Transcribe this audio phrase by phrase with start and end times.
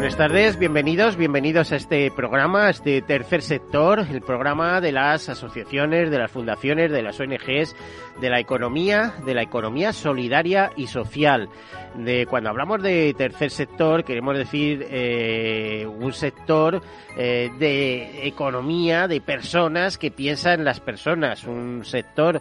[0.00, 5.28] Buenas tardes, bienvenidos, bienvenidos a este programa, a este tercer sector, el programa de las
[5.28, 7.76] asociaciones, de las fundaciones, de las ONGs,
[8.18, 11.50] de la economía, de la economía solidaria y social.
[11.96, 16.80] De cuando hablamos de tercer sector, queremos decir eh, un sector
[17.18, 22.40] eh, de economía, de personas que piensan en las personas, un sector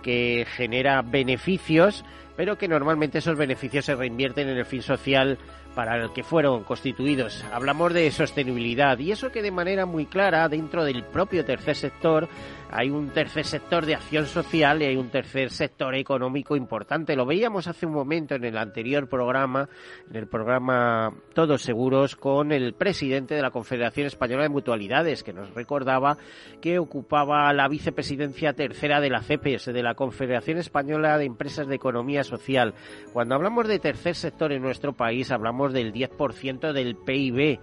[0.00, 2.04] que genera beneficios,
[2.36, 5.38] pero que normalmente esos beneficios se reinvierten en el fin social
[5.74, 7.44] para el que fueron constituidos.
[7.52, 12.28] Hablamos de sostenibilidad y eso que de manera muy clara dentro del propio tercer sector
[12.72, 17.16] hay un tercer sector de acción social y hay un tercer sector económico importante.
[17.16, 19.68] Lo veíamos hace un momento en el anterior programa,
[20.08, 25.32] en el programa Todos Seguros, con el presidente de la Confederación Española de Mutualidades, que
[25.32, 26.16] nos recordaba
[26.60, 31.74] que ocupaba la vicepresidencia tercera de la CEPES, de la Confederación Española de Empresas de
[31.74, 32.74] Economía Social.
[33.12, 37.60] Cuando hablamos de tercer sector en nuestro país, hablamos del 10% del PIB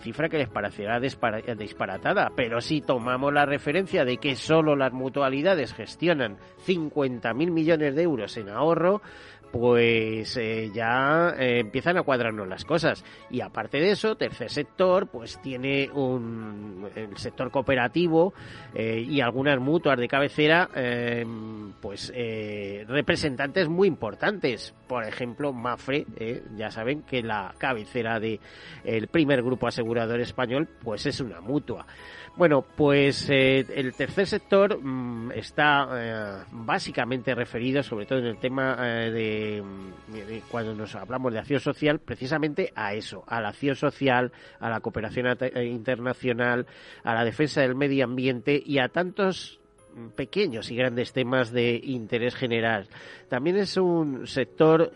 [0.00, 5.74] cifra que les parecerá disparatada, pero si tomamos la referencia de que solo las mutualidades
[5.74, 9.02] gestionan 50.000 millones de euros en ahorro,
[9.50, 13.04] pues eh, ya eh, empiezan a cuadrarnos las cosas.
[13.30, 18.32] Y aparte de eso, tercer sector, pues tiene un, el sector cooperativo
[18.74, 20.68] eh, y algunas mutuas de cabecera,
[21.80, 22.12] pues
[22.86, 24.74] representantes muy importantes.
[24.86, 26.06] Por ejemplo, Mafre,
[26.56, 28.40] ya saben que la cabecera de
[28.84, 31.86] el primer grupo asegurador español, pues es una mutua.
[32.36, 38.38] Bueno, pues eh, el tercer sector mm, está eh, básicamente referido, sobre todo en el
[38.38, 43.74] tema eh, de, cuando nos hablamos de acción social, precisamente a eso, a la acción
[43.76, 45.26] social, a la cooperación
[45.62, 46.66] internacional,
[47.02, 49.59] a la defensa del medio ambiente y a tantos
[50.16, 52.88] pequeños y grandes temas de interés general.
[53.28, 54.92] También es un sector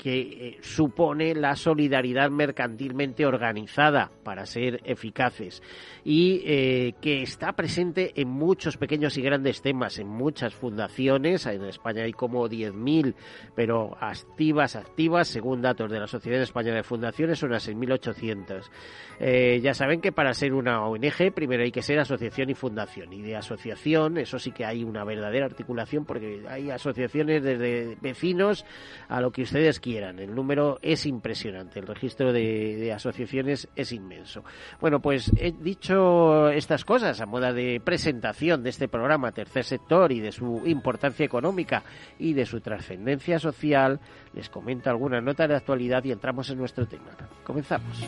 [0.00, 5.62] que eh, supone la solidaridad mercantilmente organizada para ser eficaces
[6.04, 11.66] y eh, que está presente en muchos pequeños y grandes temas, en muchas fundaciones, en
[11.66, 13.14] España hay como 10.000,
[13.54, 18.70] pero activas, activas, según datos de la Sociedad Española de Fundaciones, son unas 6.800.
[19.18, 23.12] Eh, ya saben que para ser una ONG primero hay que ser asociación y fundación,
[23.12, 28.64] y asociación, eso sí que hay una verdadera articulación porque hay asociaciones desde vecinos
[29.08, 34.44] a lo que ustedes quieran el número es impresionante, el registro de, asociaciones es inmenso.
[34.80, 40.12] Bueno, pues he dicho estas cosas a moda de presentación de este programa Tercer Sector
[40.12, 41.82] y de su importancia económica
[42.18, 44.00] y de su trascendencia social.
[44.32, 47.10] Les comento algunas notas de actualidad y entramos en nuestro tema.
[47.44, 48.04] Comenzamos.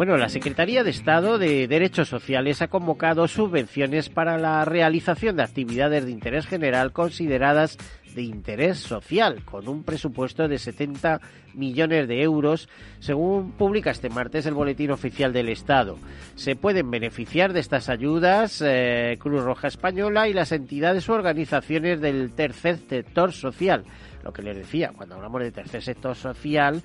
[0.00, 5.42] Bueno, la Secretaría de Estado de Derechos Sociales ha convocado subvenciones para la realización de
[5.42, 7.76] actividades de interés general consideradas
[8.14, 11.20] de interés social, con un presupuesto de 70
[11.52, 15.98] millones de euros, según publica este martes el Boletín Oficial del Estado.
[16.34, 22.00] Se pueden beneficiar de estas ayudas eh, Cruz Roja Española y las entidades o organizaciones
[22.00, 23.84] del tercer sector social.
[24.22, 26.82] Lo que les decía, cuando hablamos de tercer sector social,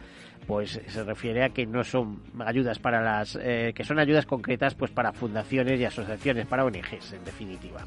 [0.47, 4.75] pues se refiere a que no son ayudas para las eh, que son ayudas concretas
[4.75, 7.81] pues para fundaciones y asociaciones para ONGs en definitiva.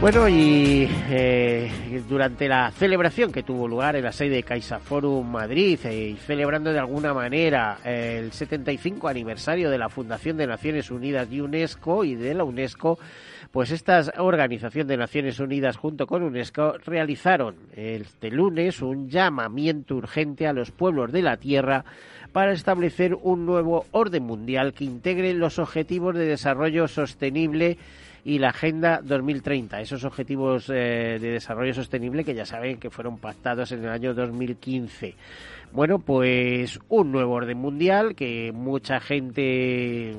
[0.00, 1.68] Bueno, y eh,
[2.08, 6.72] durante la celebración que tuvo lugar en la sede de CaixaForum Madrid eh, y celebrando
[6.72, 12.14] de alguna manera el 75 aniversario de la Fundación de Naciones Unidas y UNESCO y
[12.14, 12.96] de la UNESCO,
[13.50, 20.46] pues esta Organización de Naciones Unidas junto con UNESCO realizaron este lunes un llamamiento urgente
[20.46, 21.84] a los pueblos de la Tierra
[22.30, 27.78] para establecer un nuevo orden mundial que integre los objetivos de desarrollo sostenible
[28.24, 33.18] y la Agenda 2030, esos objetivos eh, de desarrollo sostenible que ya saben que fueron
[33.18, 35.14] pactados en el año 2015.
[35.72, 40.14] Bueno, pues un nuevo orden mundial que mucha gente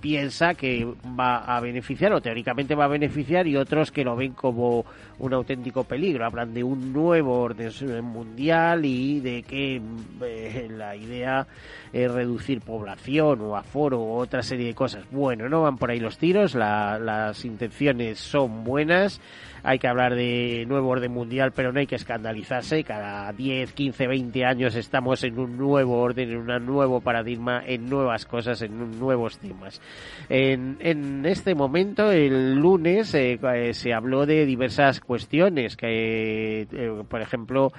[0.00, 0.86] piensa que
[1.18, 4.84] va a beneficiar o teóricamente va a beneficiar y otros que lo ven como
[5.18, 6.24] un auténtico peligro.
[6.24, 7.70] Hablan de un nuevo orden
[8.04, 9.80] mundial y de que
[10.22, 11.46] eh, la idea
[11.92, 15.04] es reducir población o aforo o otra serie de cosas.
[15.10, 19.20] Bueno, no van por ahí los tiros, las intenciones son buenas
[19.68, 22.84] hay que hablar de nuevo orden mundial, pero no hay que escandalizarse.
[22.84, 27.90] Cada 10, 15, 20 años estamos en un nuevo orden, en un nuevo paradigma, en
[27.90, 29.82] nuevas cosas, en nuevos temas.
[30.30, 37.02] En, en este momento, el lunes, eh, eh, se habló de diversas cuestiones, que, eh,
[37.06, 37.70] por ejemplo,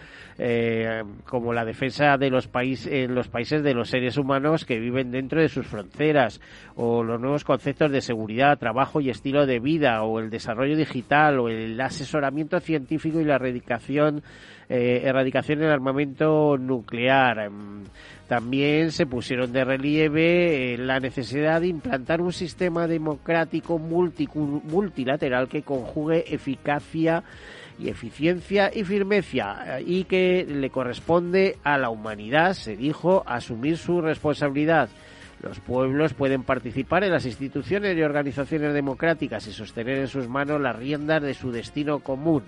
[1.26, 5.42] como la defensa de los países, los países de los seres humanos que viven dentro
[5.42, 6.40] de sus fronteras,
[6.76, 11.40] o los nuevos conceptos de seguridad, trabajo y estilo de vida, o el desarrollo digital,
[11.40, 14.24] o el asesoramiento científico y la erradicación,
[14.68, 17.40] erradicación del armamento nuclear.
[17.40, 17.84] Em,
[18.30, 25.64] también se pusieron de relieve eh, la necesidad de implantar un sistema democrático multilateral que
[25.64, 27.24] conjugue eficacia
[27.80, 33.80] y eficiencia y firmeza eh, y que le corresponde a la humanidad, se dijo, asumir
[33.80, 34.90] su responsabilidad.
[35.42, 40.60] Los pueblos pueden participar en las instituciones y organizaciones democráticas y sostener en sus manos
[40.60, 42.44] las riendas de su destino común.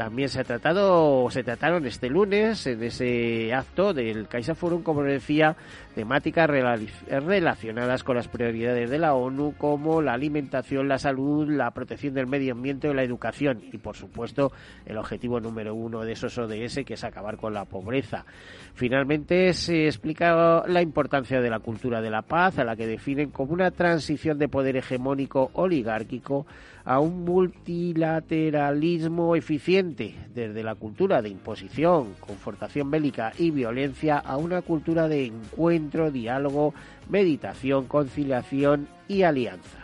[0.00, 5.02] También se ha tratado, se trataron este lunes en ese acto del Caixa Forum, como
[5.02, 5.56] decía,
[5.94, 12.14] temáticas relacionadas con las prioridades de la ONU como la alimentación, la salud, la protección
[12.14, 14.52] del medio ambiente o la educación y, por supuesto,
[14.86, 18.24] el objetivo número uno de esos ODS, que es acabar con la pobreza.
[18.72, 23.32] Finalmente se explica la importancia de la cultura de la paz, a la que definen
[23.32, 26.46] como una transición de poder hegemónico oligárquico
[26.84, 34.62] a un multilateralismo eficiente, desde la cultura de imposición, confortación bélica y violencia a una
[34.62, 36.74] cultura de encuentro, diálogo,
[37.08, 39.78] meditación, conciliación y alianza.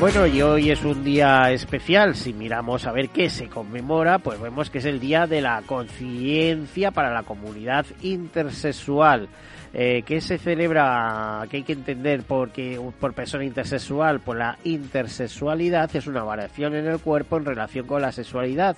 [0.00, 2.16] Bueno, y hoy es un día especial.
[2.16, 5.62] Si miramos a ver qué se conmemora, pues vemos que es el Día de la
[5.64, 9.28] Conciencia para la Comunidad Intersexual.
[9.76, 11.44] Eh, ¿Qué se celebra?
[11.50, 14.20] ¿Qué hay que entender porque por persona intersexual?
[14.20, 18.76] Pues la intersexualidad es una variación en el cuerpo en relación con la sexualidad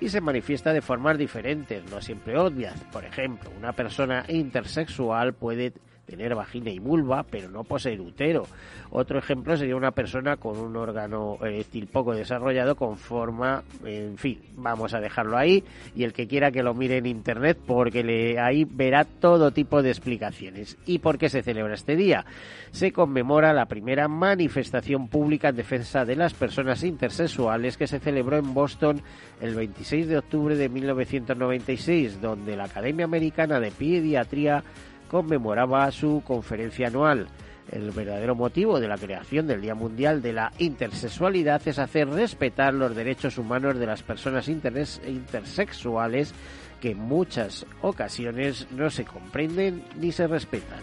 [0.00, 2.80] y se manifiesta de formas diferentes, no siempre obvias.
[2.92, 5.72] Por ejemplo, una persona intersexual puede
[6.06, 8.46] tener vagina y vulva, pero no poseer útero.
[8.90, 14.40] Otro ejemplo sería una persona con un órgano eréctil poco desarrollado con forma, en fin,
[14.56, 15.64] vamos a dejarlo ahí
[15.94, 19.90] y el que quiera que lo mire en internet porque ahí verá todo tipo de
[19.90, 20.78] explicaciones.
[20.86, 22.24] ¿Y por qué se celebra este día?
[22.70, 28.36] Se conmemora la primera manifestación pública en defensa de las personas intersexuales que se celebró
[28.36, 29.02] en Boston
[29.40, 34.62] el 26 de octubre de 1996, donde la Academia Americana de Pediatría
[35.10, 37.28] conmemoraba su conferencia anual.
[37.70, 42.72] El verdadero motivo de la creación del Día Mundial de la Intersexualidad es hacer respetar
[42.72, 46.32] los derechos humanos de las personas intersexuales
[46.80, 50.80] que en muchas ocasiones no se comprenden ni se respetan.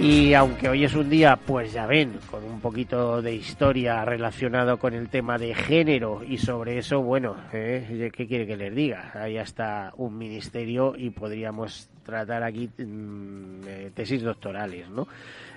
[0.00, 4.78] Y aunque hoy es un día, pues ya ven, con un poquito de historia relacionado
[4.78, 8.10] con el tema de género y sobre eso, bueno, ¿eh?
[8.12, 9.12] ¿qué quiere que les diga?
[9.14, 15.06] Hay hasta un ministerio y podríamos tratar aquí mm, eh, tesis doctorales, ¿no?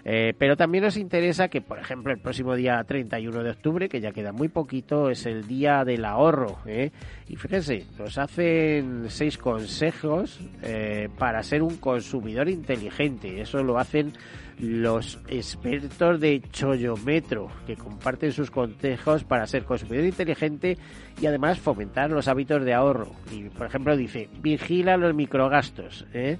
[0.08, 4.00] Eh, pero también nos interesa que, por ejemplo, el próximo día 31 de octubre, que
[4.00, 6.60] ya queda muy poquito, es el día del ahorro.
[6.68, 6.92] ¿eh?
[7.28, 13.42] Y fíjense, nos hacen seis consejos eh, para ser un consumidor inteligente.
[13.42, 14.14] Eso lo hacen
[14.60, 20.78] los expertos de Chollometro, que comparten sus consejos para ser consumidor inteligente
[21.20, 23.12] y además fomentar los hábitos de ahorro.
[23.32, 26.06] Y, por ejemplo, dice, vigila los microgastos.
[26.14, 26.38] ¿eh?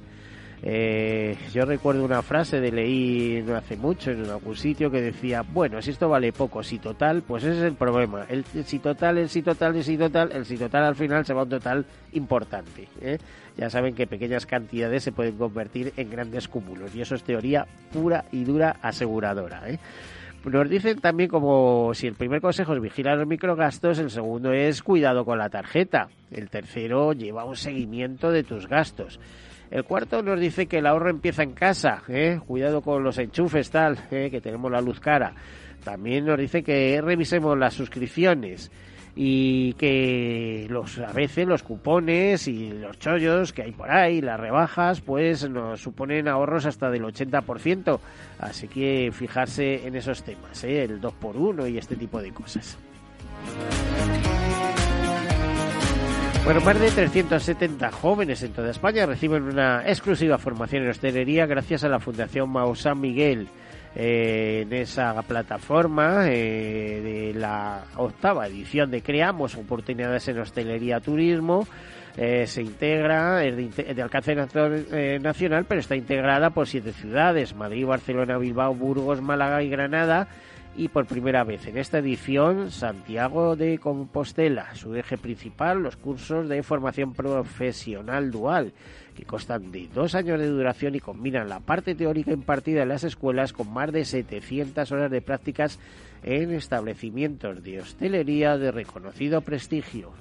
[0.68, 5.80] Eh, yo recuerdo una frase de leí hace mucho en algún sitio que decía, bueno,
[5.80, 8.26] si esto vale poco, si total, pues ese es el problema.
[8.28, 11.36] El, si total, el si total, el si total, el si total al final se
[11.36, 12.88] va a un total importante.
[13.00, 13.20] ¿eh?
[13.56, 17.68] Ya saben que pequeñas cantidades se pueden convertir en grandes cúmulos y eso es teoría
[17.94, 19.70] pura y dura aseguradora.
[19.70, 19.78] ¿eh?
[20.46, 24.82] Nos dicen también como si el primer consejo es vigilar los microgastos, el segundo es
[24.82, 29.20] cuidado con la tarjeta, el tercero lleva un seguimiento de tus gastos.
[29.72, 32.40] El cuarto nos dice que el ahorro empieza en casa, ¿eh?
[32.46, 34.30] cuidado con los enchufes tal, ¿eh?
[34.30, 35.34] que tenemos la luz cara.
[35.84, 38.72] También nos dice que revisemos las suscripciones
[39.16, 44.40] y que los a veces los cupones y los chollos que hay por ahí, las
[44.40, 48.00] rebajas, pues nos suponen ahorros hasta del 80%.
[48.40, 50.84] Así que fijarse en esos temas, ¿eh?
[50.84, 52.78] el 2x1 y este tipo de cosas.
[56.46, 61.84] Bueno, más de 370 jóvenes en toda España reciben una exclusiva formación en hostelería gracias
[61.84, 63.48] a la Fundación Mao San Miguel.
[63.96, 71.68] en esa plataforma de la octava edición de Creamos Oportunidades en Hostelería Turismo.
[72.16, 78.76] se integra, es de, alcance nacional, pero está integrada por siete ciudades, Madrid, Barcelona, Bilbao,
[78.76, 80.28] Burgos, Málaga y Granada,
[80.78, 84.76] y por primera vez en esta edición Santiago de Compostela.
[84.76, 88.74] Su eje principal, los cursos de formación profesional dual,
[89.16, 93.04] que constan de dos años de duración y combinan la parte teórica impartida en las
[93.04, 95.80] escuelas con más de 700 horas de prácticas
[96.24, 100.12] en establecimientos de hostelería de reconocido prestigio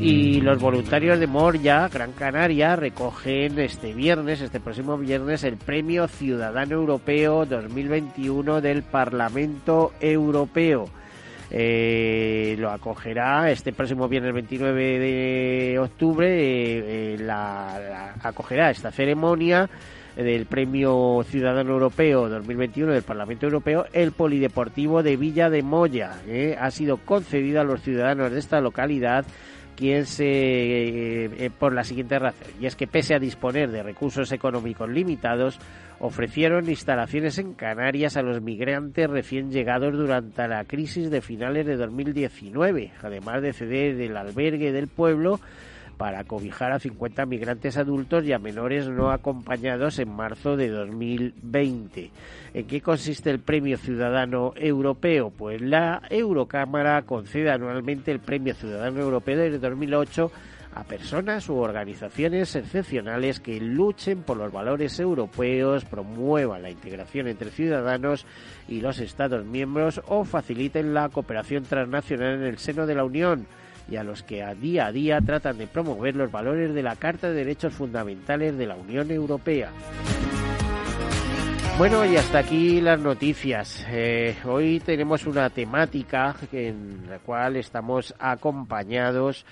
[0.00, 6.08] y los voluntarios de Moria, Gran Canaria, recogen este viernes, este próximo viernes, el Premio
[6.08, 10.88] Ciudadano Europeo 2021 del Parlamento Europeo.
[11.50, 19.68] Eh, lo acogerá este próximo viernes 29 de octubre, eh, eh, la, acogerá esta ceremonia
[20.16, 26.20] del Premio Ciudadano Europeo 2021 del Parlamento Europeo, el Polideportivo de Villa de Moya.
[26.58, 29.24] ha sido concedido a los ciudadanos de esta localidad
[29.80, 33.82] quien se eh, eh, por la siguiente razón y es que pese a disponer de
[33.82, 35.58] recursos económicos limitados
[36.00, 41.76] ofrecieron instalaciones en Canarias a los migrantes recién llegados durante la crisis de finales de
[41.76, 45.40] 2019 además de ceder el albergue del pueblo
[46.00, 52.10] para cobijar a 50 migrantes adultos y a menores no acompañados en marzo de 2020.
[52.54, 55.28] ¿En qué consiste el Premio Ciudadano Europeo?
[55.28, 60.32] Pues la Eurocámara concede anualmente el Premio Ciudadano Europeo desde 2008
[60.74, 67.50] a personas u organizaciones excepcionales que luchen por los valores europeos, promuevan la integración entre
[67.50, 68.24] ciudadanos
[68.68, 73.46] y los Estados miembros o faciliten la cooperación transnacional en el seno de la Unión
[73.90, 76.96] y a los que a día a día tratan de promover los valores de la
[76.96, 79.70] Carta de Derechos Fundamentales de la Unión Europea.
[81.76, 83.86] Bueno, y hasta aquí las noticias.
[83.88, 89.46] Eh, hoy tenemos una temática en la cual estamos acompañados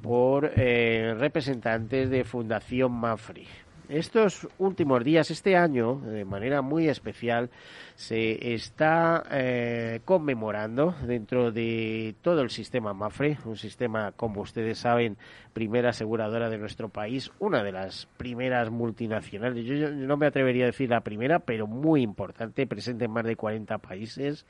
[0.00, 3.48] por eh, representantes de Fundación Mafri.
[3.92, 7.50] Estos últimos días, este año, de manera muy especial,
[7.94, 15.18] se está eh, conmemorando dentro de todo el sistema MAFRE, un sistema, como ustedes saben,
[15.52, 19.62] primera aseguradora de nuestro país, una de las primeras multinacionales.
[19.66, 23.36] Yo, no me atrevería a decir la primera, pero muy importante, presente en más de
[23.36, 24.46] 40 países.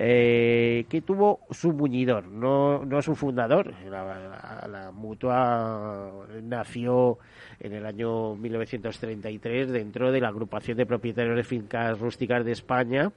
[0.00, 3.74] Eh, que tuvo su muñidor, no, no su fundador.
[3.90, 7.18] La, la, mutua nació
[7.60, 13.12] en el año 1933 dentro de la agrupación de propietarios de fincas rústicas de España,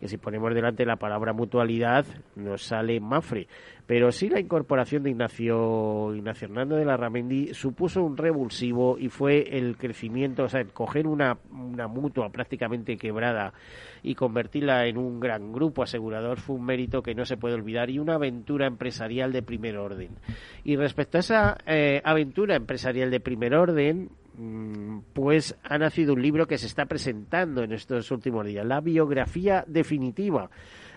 [0.00, 3.46] que si ponemos delante la palabra mutualidad nos sale Mafre.
[3.86, 9.08] Pero sí la incorporación de Ignacio, Ignacio Hernando de la Ramendi supuso un revulsivo y
[9.08, 13.52] fue el crecimiento, o sea, coger una, una mutua prácticamente quebrada
[14.02, 17.90] y convertirla en un gran grupo asegurador fue un mérito que no se puede olvidar
[17.90, 20.10] y una aventura empresarial de primer orden.
[20.64, 24.10] Y respecto a esa eh, aventura empresarial de primer orden,
[25.12, 29.64] pues ha nacido un libro que se está presentando en estos últimos días, la biografía
[29.66, 30.50] definitiva,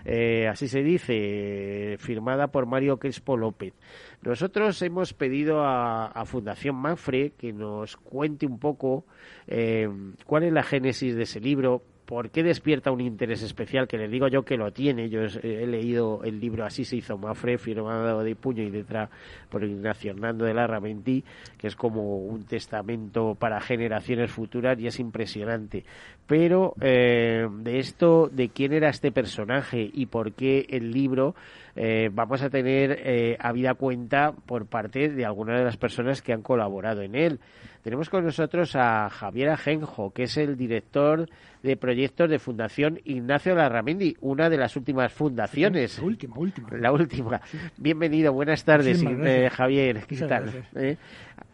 [0.04, 3.74] eh, así se dice, firmada por Mario Crespo López.
[4.22, 9.04] Nosotros hemos pedido a, Fundación Manfre que nos cuente un poco
[9.46, 9.88] eh,
[10.24, 13.88] cuál es la génesis de ese libro, ¿Por qué despierta un interés especial?
[13.88, 15.08] Que les digo yo que lo tiene.
[15.08, 19.08] Yo he, leído el libro Así se hizo Mafre, firmado de puño y letra
[19.48, 21.24] por Ignacio Hernando de la Ramentí,
[21.56, 25.84] que es como un testamento para generaciones futuras y es impresionante.
[26.26, 31.34] Pero eh, de esto, de quién era este personaje y por qué el libro,
[31.76, 36.32] eh, vamos a tener eh, habida cuenta por parte de algunas de las personas que
[36.32, 37.40] han colaborado en él.
[37.84, 41.28] Tenemos con nosotros a Javier Ajenjo, que es el director
[41.62, 45.98] de proyectos de Fundación Ignacio Larramendi, una de las últimas fundaciones.
[45.98, 46.68] la última, última.
[46.78, 47.42] La última.
[47.76, 50.06] Bienvenido, buenas tardes, eh, Javier.
[50.06, 50.64] ¿Qué tal?
[50.74, 50.96] Eh,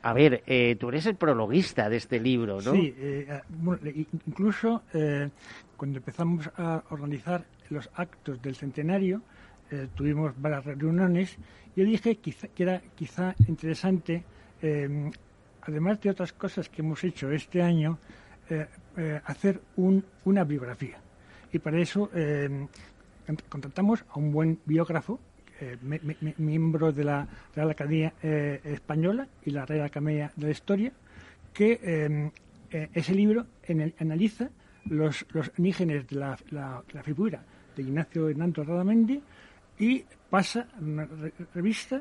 [0.03, 2.75] a ver, eh, tú eres el prologuista de este libro, ¿no?
[2.75, 2.95] Sí,
[4.29, 4.85] incluso
[5.77, 9.21] cuando empezamos a organizar los actos del centenario,
[9.97, 11.37] tuvimos varias reuniones,
[11.75, 14.23] yo dije que era quizá interesante
[15.71, 17.99] además de otras cosas que hemos hecho este año,
[18.49, 20.99] eh, eh, hacer una biografía.
[21.53, 22.67] Y para eso eh,
[23.49, 25.19] contratamos a un buen biógrafo,
[26.39, 30.91] miembro de la Real Academia Española y la Real Academia de la Historia,
[31.53, 32.33] que
[32.71, 33.47] ese libro
[33.99, 34.49] analiza
[34.87, 37.45] los, los orígenes de la, figura
[37.77, 39.21] de Ignacio Hernando Radamendi
[39.79, 40.67] y pasa,
[41.55, 42.01] revista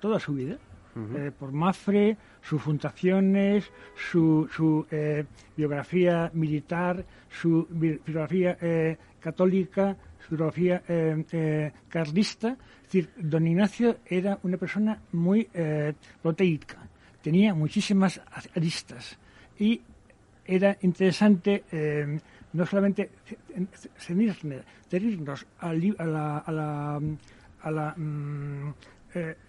[0.00, 0.56] toda su vida
[0.96, 3.64] eh, por Mafre, sus fundaciones,
[3.96, 5.24] su, su eh,
[5.56, 10.82] biografía militar, su biografía eh, católica, su biografía
[11.88, 12.56] carlista.
[12.82, 15.48] Es decir, don Ignacio era una persona muy
[16.22, 16.78] proteica,
[17.20, 18.20] tenía muchísimas
[18.54, 19.18] aristas.
[19.58, 19.80] Y
[20.46, 21.64] era interesante
[22.52, 23.10] no solamente
[23.98, 27.00] ceñirnos a la, a la,
[27.62, 28.74] a la mm,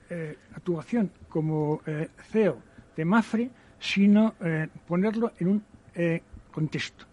[0.09, 2.57] eh, actuación como eh, CEO
[2.95, 4.33] de Mafre, sino
[4.87, 5.63] ponerlo en un
[6.51, 7.05] contexto.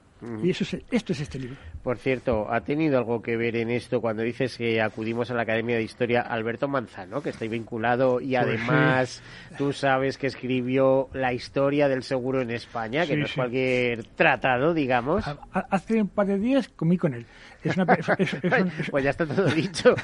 [0.43, 1.57] Y eso es, esto es este libro.
[1.83, 5.43] Por cierto, ¿ha tenido algo que ver en esto cuando dices que acudimos a la
[5.43, 9.23] Academia de Historia Alberto Manzano, que está vinculado y pues además
[9.59, 14.75] tú sabes que escribió la historia del seguro en España, que no es cualquier tratado,
[14.75, 15.25] digamos?
[15.53, 17.27] Hace un par de días comí con él.
[18.91, 19.95] pues ya está todo dicho.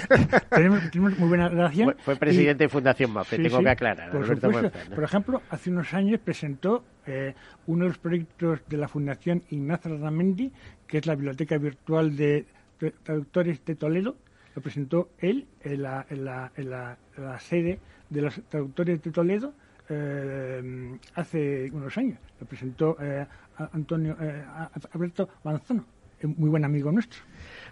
[0.50, 1.96] tenemos, muy buena relación.
[1.98, 4.10] Fue, presidente de Fundación MAFE, tengo que aclarar.
[4.10, 4.40] Por,
[4.94, 7.34] por ejemplo, hace unos años presentó eh,
[7.66, 10.52] uno de los proyectos de la Fundación Ignacio Ramendi,
[10.86, 12.46] que es la biblioteca virtual de
[13.02, 14.16] traductores de Toledo,
[14.54, 16.98] lo presentó él en la,
[17.40, 17.78] sede
[18.10, 19.54] de los traductores de Toledo
[19.88, 22.18] eh, hace unos años.
[22.40, 23.26] Lo presentó eh,
[23.72, 24.16] Antonio
[24.92, 25.84] Alberto Manzano,
[26.22, 27.22] muy buen amigo nuestro.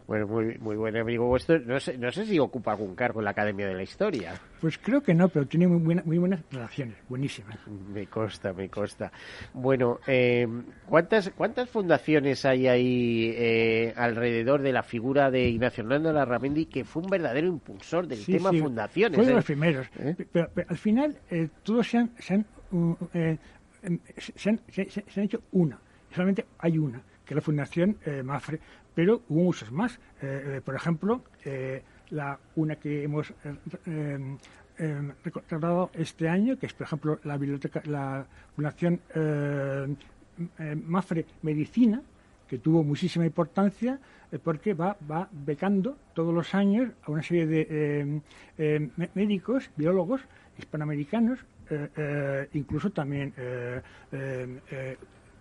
[0.07, 1.59] Bueno, muy, muy buen amigo vuestro.
[1.59, 4.35] No sé, no sé si ocupa algún cargo en la Academia de la Historia.
[4.61, 7.59] Pues creo que no, pero tiene muy, buena, muy buenas relaciones, buenísimas.
[7.93, 9.11] Me consta, me consta.
[9.53, 10.47] Bueno, eh,
[10.89, 16.85] ¿cuántas, ¿cuántas fundaciones hay ahí eh, alrededor de la figura de Ignacio Hernando Larramendi, que
[16.85, 19.17] fue un verdadero impulsor del tema fundaciones?
[19.17, 19.47] Fue de los ¿eh?
[19.47, 19.89] primeros.
[20.31, 21.19] Pero, al final,
[21.65, 22.47] todos se han, se han,
[24.37, 25.81] se han, se han hecho una.
[26.13, 28.61] Solamente hay una que la Fundación Mafre,
[28.97, 30.01] pero hubo muchos más.
[30.23, 33.33] Eh, eh, por ejemplo, eh, la una que hemos
[35.25, 39.01] recordado este año, que es, por ejemplo, la biblioteca, la Fundación
[40.87, 42.01] Mafre Medicina,
[42.49, 43.99] que tuvo muchísima importancia
[44.45, 48.21] porque va, va becando todos los años a una serie de
[49.15, 50.21] médicos, biólogos
[50.59, 51.41] hispanoamericanos,
[52.53, 53.35] incluso también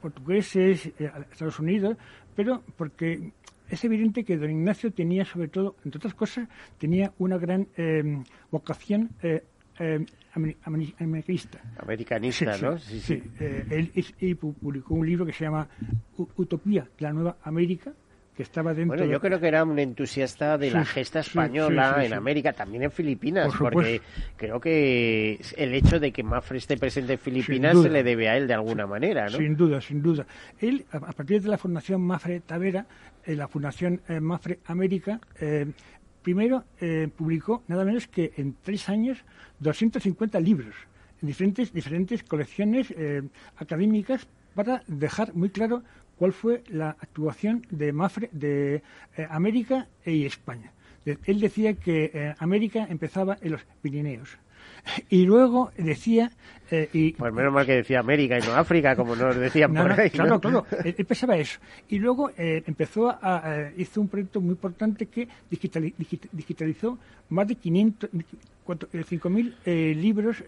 [0.06, 0.92] portugueses,
[1.32, 1.98] Estados Unidos,
[2.36, 3.32] pero porque
[3.70, 6.48] es evidente que don Ignacio tenía, sobre todo, entre otras cosas,
[6.78, 9.44] tenía una gran em, vocación eh,
[9.80, 10.06] em,
[10.64, 11.60] americanista.
[11.80, 12.78] Americanista, ¿no?
[12.78, 13.24] Sí, sí.
[13.40, 15.68] Eh, él, publicó un libro que se llama
[16.38, 17.92] Utopía, la nueva América,
[18.36, 18.98] que estaba dentro.
[18.98, 22.92] Bueno, yo creo que era un entusiasta de la gesta española en América, también en
[22.92, 24.02] Filipinas, porque
[24.36, 28.38] creo que el hecho de que Mafre esté presente en Filipinas se le debe a
[28.38, 29.38] él de alguna manera, ¿no?
[29.38, 30.26] Sin duda, sin duda.
[30.60, 32.86] Él, a partir de la Fundación Mafre Tavera,
[33.26, 35.66] eh, la Fundación eh, Mafre América, eh,
[36.22, 36.66] primero
[37.16, 39.24] publicó nada menos que en tres años
[39.60, 40.74] 250 libros
[41.22, 42.92] en diferentes, diferentes colecciones
[43.58, 45.84] académicas para dejar muy claro
[46.18, 48.82] cuál fue la actuación de Mafre de
[49.30, 50.72] América y España.
[51.06, 54.38] él decía que América empezaba en los Pirineos
[55.10, 56.32] y luego decía...
[56.72, 59.92] Eh, y, pues menos mal que decía América y no África, como nos decían por
[59.92, 60.10] ahí.
[60.10, 61.60] Claro, claro, él, pensaba eso.
[61.90, 66.98] Y luego eh, empezó a, hizo un proyecto muy importante que digitalizó
[67.30, 70.44] más de 500, 5.000 eh, libros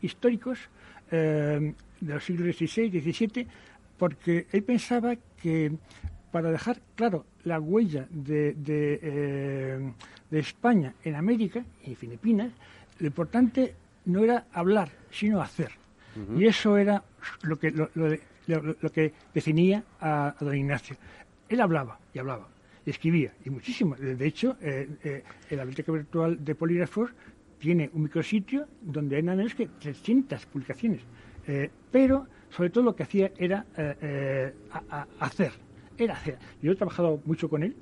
[0.00, 0.58] históricos
[1.10, 3.46] de los siglos XVI XVII,
[3.98, 5.72] porque él pensaba que
[6.30, 9.92] para dejar claro la huella de, de,
[10.30, 12.52] de España en América y Filipinas,
[12.98, 13.74] lo importante
[14.06, 15.70] no era hablar, sino hacer.
[16.34, 17.02] Y eso era
[17.42, 20.96] lo que, lo, que definía a, don Ignacio.
[21.46, 22.48] Él hablaba y hablaba,
[22.86, 23.96] y escribía, y muchísimo.
[23.96, 27.10] De hecho, eh, eh, la biblioteca virtual de polígrafos
[27.58, 31.02] tiene un micrositio donde hay nada menos que 300 publicaciones.
[31.46, 33.66] Eh, pero, sobre todo, lo que hacía era
[35.20, 35.52] hacer.
[35.98, 36.38] Era hacer.
[36.62, 37.76] Yo he trabajado mucho con él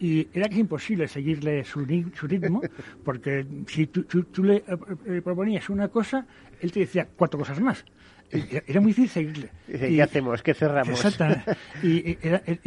[0.00, 2.62] y era que es imposible seguirle su, ritmo,
[3.04, 4.64] porque si tú, le eh,
[5.06, 6.26] eh, proponías una cosa,
[6.60, 7.84] él te decía cuatro cosas más.
[8.66, 9.50] Era muy difícil seguirle.
[9.68, 10.42] ¿Y ¿Qué hacemos?
[10.42, 11.04] ¿Qué cerramos?
[11.04, 11.54] Exactamente.
[11.82, 12.16] Y,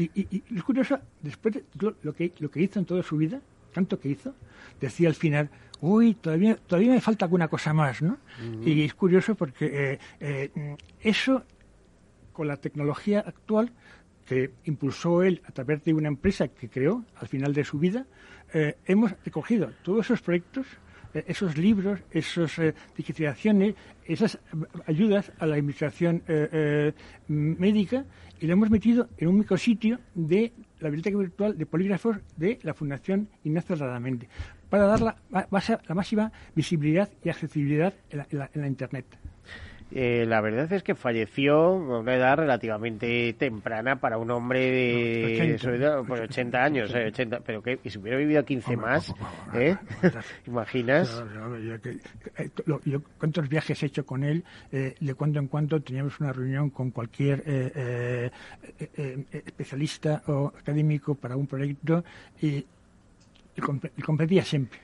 [0.04, 1.64] y, es curioso, después de
[2.04, 3.42] lo que, lo que hizo en toda su vida,
[3.74, 4.36] tanto que hizo,
[4.80, 5.50] decía al final,
[5.84, 8.18] uy, todavía, todavía me falta alguna cosa más, ¿no?
[8.66, 11.44] Y es curioso porque eh, eso,
[12.32, 13.72] con la tecnología actual,
[14.26, 18.06] que impulsó él a través de una empresa que creó al final de su vida,
[18.54, 20.66] eh, hemos recogido todos esos proyectos
[21.14, 24.40] eh, esos libros, esas eh, digitalizaciones, esas
[24.88, 26.24] ayudas a la administración
[27.28, 28.06] médica
[28.40, 32.74] y lo hemos metido en un micrositio de la biblioteca virtual de polígrafos de la
[32.74, 34.28] Fundación Ignacio Radamente
[34.74, 39.06] para dar la, la máxima visibilidad y accesibilidad en la Internet.
[39.92, 45.54] Eh, la verdad es que falleció a una edad relativamente temprana para un hombre de
[45.60, 49.14] 80, por 80 años, eh, 80, pero que y si hubiera vivido 15 más,
[49.54, 49.78] ¿eh?
[50.48, 51.24] ¿Imaginas?
[52.66, 56.72] Yo, cuántos viajes he hecho con él, eh, de cuando en cuando teníamos una reunión
[56.72, 58.32] con cualquier eh,
[59.32, 62.04] especialista o académico para un proyecto
[62.42, 62.66] y,
[63.56, 64.80] y competía siempre.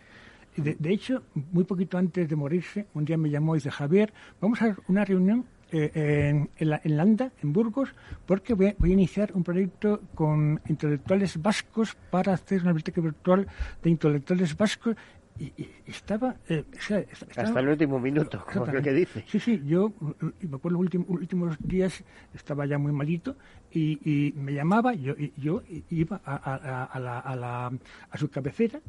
[0.55, 4.61] De, hecho, muy poquito antes de morirse, un día me llamó y dice, Javier, vamos
[4.61, 7.93] a una reunión eh, en, la, en Landa, en Burgos,
[8.25, 13.47] porque voy a, iniciar un proyecto con intelectuales vascos para hacer una biblioteca virtual
[13.81, 14.95] de intelectuales vascos
[15.39, 16.65] y, estaba, eh,
[17.37, 19.23] hasta el último minuto como lo que dice.
[19.27, 19.93] Sí sí yo
[20.41, 23.35] me acuerdo los últimos, días estaba ya muy malito
[23.71, 26.35] y, me llamaba yo yo iba a,
[26.85, 27.71] a, la, a, la,
[28.11, 28.79] a su cabecera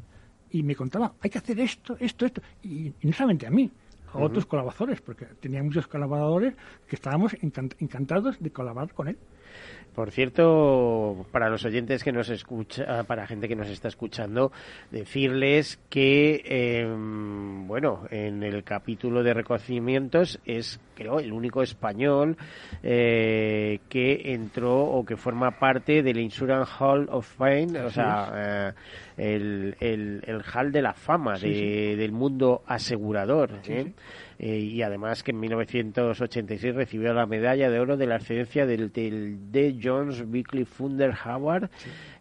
[0.51, 3.71] y me contaba, hay que hacer esto, esto, esto, y, no solamente a mí,
[4.13, 6.53] a otros colaboradores, porque tenía muchos colaboradores
[6.87, 9.17] que estábamos encantados de colaborar con él.
[9.93, 14.53] Por cierto, para los oyentes que nos escucha, para gente que nos está escuchando,
[14.89, 22.37] decirles que, em, bueno, en el capítulo de reconocimientos es, creo, el único español
[22.83, 28.73] eh, que entró o que forma parte del Insurance Hall of Fame, o sea, eh,
[29.17, 33.59] el, el, Hall de la Fama del mundo asegurador.
[33.67, 33.91] ¿eh?
[34.43, 38.91] Eh, y además que en 1986 recibió la medalla de oro de la excedencia del,
[38.91, 39.77] del D.
[39.79, 41.69] Jones Weekly Funder Howard,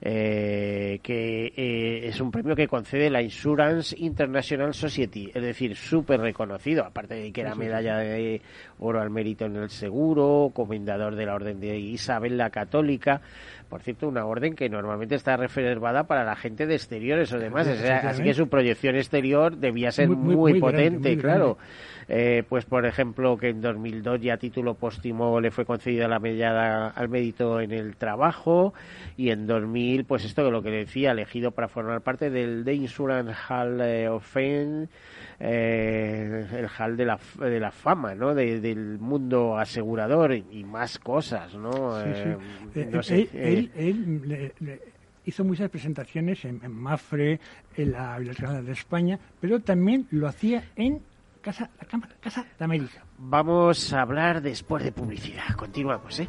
[0.02, 6.20] eh, que eh, es un premio que concede la Insurance International Society, es decir, súper
[6.20, 8.42] reconocido, aparte de que era medalla de
[8.80, 13.22] oro al mérito en el seguro, comendador de la Orden de Isabel la Católica,
[13.70, 17.68] por cierto, una orden que normalmente está reservada para la gente de exteriores o demás,
[17.68, 21.56] así que su proyección exterior debía ser muy, potente, claro.
[22.12, 26.18] Eh, pues por ejemplo que en 2002 ya a título póstumo le fue concedida la
[26.18, 28.74] medalla al mérito en el trabajo
[29.16, 32.74] y en 2000 pues esto de lo que decía elegido para formar parte del The
[32.74, 34.88] Insurance Hall of Fame
[35.40, 38.35] eh, el hall de la, de la fama ¿no?
[38.35, 41.70] del mundo asegurador y, más cosas ¿no?
[41.70, 43.70] no sé, él,
[45.24, 47.40] hizo muchas presentaciones en, en, Mafre,
[47.76, 51.00] en la Biblioteca de España, pero también lo hacía en
[51.40, 51.87] Casa, la
[52.20, 53.03] Casa de América.
[53.18, 55.55] Vamos a hablar después de publicidad.
[55.57, 56.29] Continuamos, ¿eh?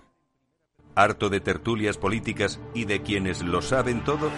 [0.95, 4.29] ¿Harto de tertulias políticas y de quienes lo saben todo?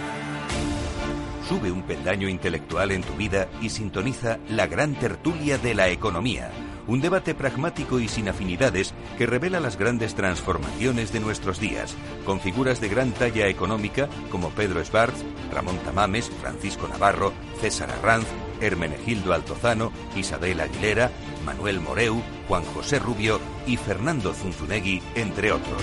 [1.49, 6.51] Sube un peldaño intelectual en tu vida y sintoniza la gran tertulia de la economía.
[6.85, 12.39] Un debate pragmático y sin afinidades que revela las grandes transformaciones de nuestros días, con
[12.39, 18.27] figuras de gran talla económica como Pedro Schwartz, Ramón Tamames, Francisco Navarro, César Arranz,
[18.61, 21.11] Hermenegildo Altozano, Isabel Aguilera,
[21.45, 25.81] Manuel Moreu, Juan José Rubio y Fernando Zunzunegui, entre otros.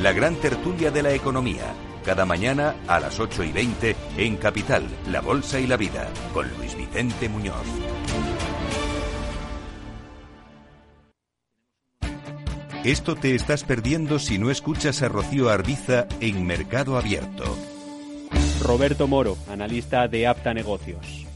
[0.00, 4.88] La gran tertulia de la economía, cada mañana a las 8 y 20 en Capital,
[5.10, 7.66] La Bolsa y la Vida, con Luis Vicente Muñoz.
[12.84, 17.44] Esto te estás perdiendo si no escuchas a Rocío Arbiza en Mercado Abierto.
[18.60, 21.21] Roberto Moro, analista de Apta Negocios.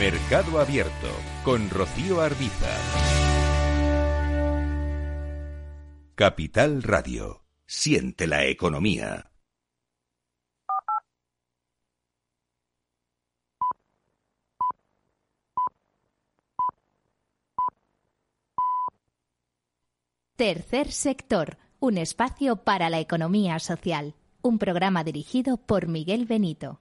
[0.00, 1.08] Mercado Abierto
[1.44, 2.74] con Rocío Arbiza.
[6.14, 7.44] Capital Radio.
[7.66, 9.30] Siente la economía.
[20.36, 24.14] Tercer sector, un espacio para la economía social.
[24.40, 26.80] Un programa dirigido por Miguel Benito.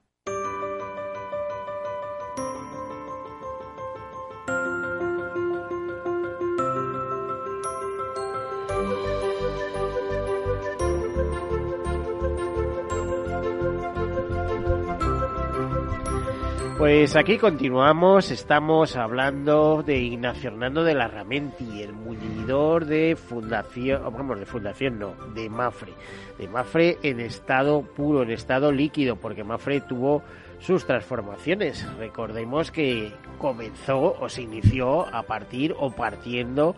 [16.79, 24.01] Pues aquí continuamos, estamos hablando de Ignacio Hernando de la Ramenti, el mulidor de fundación,
[24.01, 25.91] vamos, de fundación no, de Mafre,
[26.37, 30.23] de Mafre en estado puro, en estado líquido, porque Mafre tuvo
[30.59, 31.85] sus transformaciones.
[31.97, 36.77] Recordemos que comenzó o se inició a partir o partiendo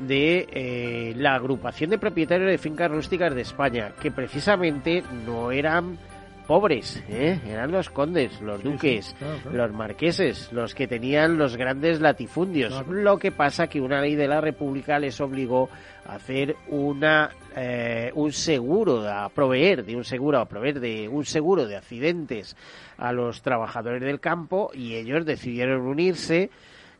[0.00, 5.98] de eh, la agrupación de propietarios de fincas rústicas de España, que precisamente no eran
[6.46, 7.40] pobres, ¿eh?
[7.46, 9.14] eran los condes, los duques,
[9.52, 12.86] los marqueses, los que tenían los grandes latifundios.
[12.88, 15.68] Lo que pasa que una ley de la República les obligó
[16.06, 21.24] a hacer una eh, un seguro, a proveer de un seguro, a proveer de un
[21.24, 22.54] seguro de accidentes
[22.98, 26.50] a los trabajadores del campo y ellos decidieron unirse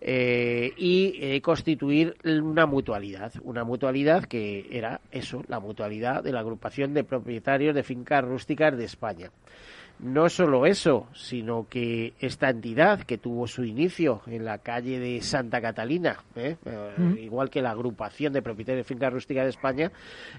[0.08, 6.38] eh, y eh, constituir una mutualidad, una mutualidad que era eso, la mutualidad de la
[6.38, 9.32] agrupación de propietarios de fincas rústicas de España.
[9.98, 15.22] No solo eso, sino que esta entidad que tuvo su inicio en la calle de
[15.22, 16.56] Santa Catalina, ¿eh?
[16.66, 19.92] Eh, igual que la agrupación de propietarios de fincas rústicas de España,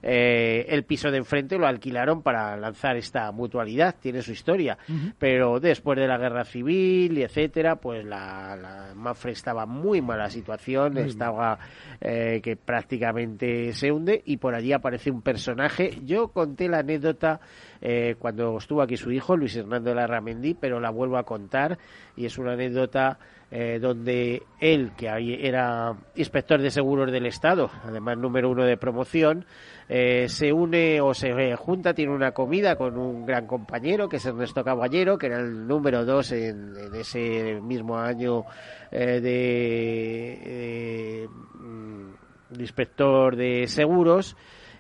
[0.03, 4.77] eh, el piso de enfrente lo alquilaron para lanzar esta mutualidad, tiene su historia.
[5.17, 10.29] Pero después de la guerra civil y etcétera, pues la, la Mafre estaba muy mala
[10.29, 11.57] situación, estaba
[11.99, 15.97] que prácticamente se hunde y por allí aparece un personaje.
[16.05, 17.39] Yo conté la anécdota
[17.81, 21.23] eh, cuando estuvo aquí su hijo, Luis Hernando de la Ramendi, pero la vuelvo a
[21.23, 21.77] contar
[22.15, 25.07] y es una anécdota eh, donde él, que
[25.41, 29.45] era inspector de seguros del Estado, además número uno de promoción,
[29.87, 34.25] eh, se une o se junta, tiene una comida con un gran compañero que es
[34.25, 38.43] Ernesto Caballero, que era el número dos en, ese mismo año
[38.91, 44.35] de, de mm, inspector de seguros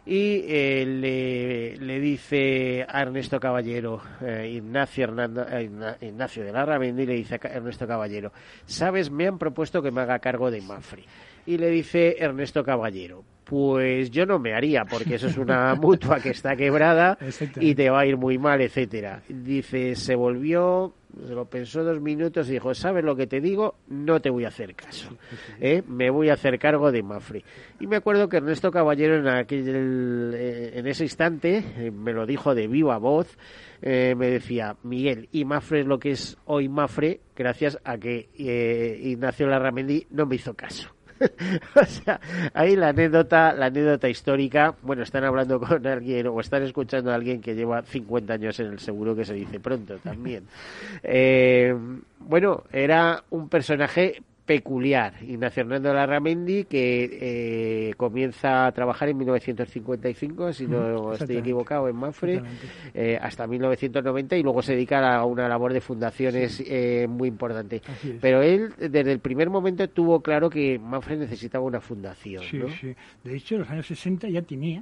[0.07, 6.53] y eh, le, dice a Ernesto Caballero, eh, Ignacio, Hernando, eh, Ignacio de
[7.05, 8.31] le dice a Ernesto Caballero,
[8.65, 11.03] sabes, me han propuesto que me haga cargo de Mafri.
[11.47, 16.19] Y le dice Ernesto Caballero, pues yo no me haría, porque eso es una mutua
[16.19, 17.17] que está quebrada
[17.59, 19.23] y te va a ir muy mal, etcétera.
[19.27, 20.93] Dice, se volvió
[21.25, 23.75] se lo pensó dos minutos y dijo, ¿sabes lo que te digo?
[23.87, 25.09] No te voy a hacer caso.
[25.59, 25.81] ¿eh?
[25.87, 27.43] Me voy a hacer cargo de Mafre.
[27.79, 32.25] Y me acuerdo que Ernesto Caballero en, aquel, eh, en ese instante eh, me lo
[32.25, 33.37] dijo de viva voz.
[33.81, 38.29] me decía, Miguel, y Mafre es lo que es hoy Mafre gracias a que
[39.01, 40.96] Ignacio Larramendi no me hizo caso.
[41.75, 42.19] o sea,
[42.53, 47.15] ahí la anécdota, la anécdota histórica, bueno, están hablando con alguien o están escuchando a
[47.15, 50.45] alguien que lleva 50 años en el seguro que se dice pronto también.
[51.03, 51.75] Eh,
[52.19, 55.13] bueno, era un personaje peculiar.
[55.21, 61.97] Ignacio Hernando Larramendi, que eh, comienza a trabajar en 1955, si no estoy equivocado, en
[61.97, 62.41] Manfred,
[62.93, 67.81] eh, hasta 1990 y luego se dedica a una labor de fundaciones eh, muy importante.
[68.21, 72.41] Pero él, desde el primer momento, tuvo claro que Manfred necesitaba una fundación.
[72.43, 72.95] Sí, sí.
[73.25, 74.81] De hecho, en los años 60 ya tenía.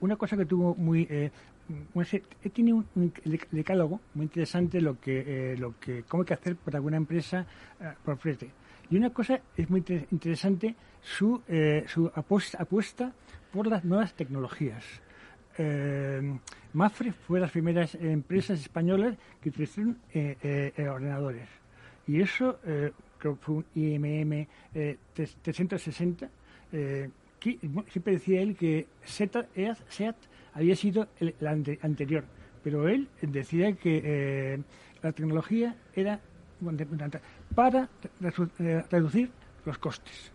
[0.00, 1.06] una cosa que tuvo muy
[2.52, 3.12] tiene un,
[3.50, 7.46] decálogo muy interesante lo que, eh, lo que cómo hay que hacer para alguna empresa
[7.80, 8.50] eh, frente.
[8.90, 13.12] Y una cosa es muy interesante su, eh, su apuesta, apuesta,
[13.52, 14.84] por las nuevas tecnologías.
[16.74, 19.96] Mafre fue de las primeras empresas españolas que utilizaron
[20.76, 21.48] ordenadores.
[22.06, 22.58] Y eso
[23.18, 24.46] creo que fue un IMM
[25.14, 26.28] 360
[27.88, 30.16] siempre decía él que SEAT,
[30.56, 31.34] había sido el,
[31.82, 32.24] anterior,
[32.64, 34.58] pero él decía que eh,
[35.02, 36.18] la tecnología era
[37.54, 37.88] para
[38.58, 39.30] eh, reducir
[39.66, 40.32] los costes.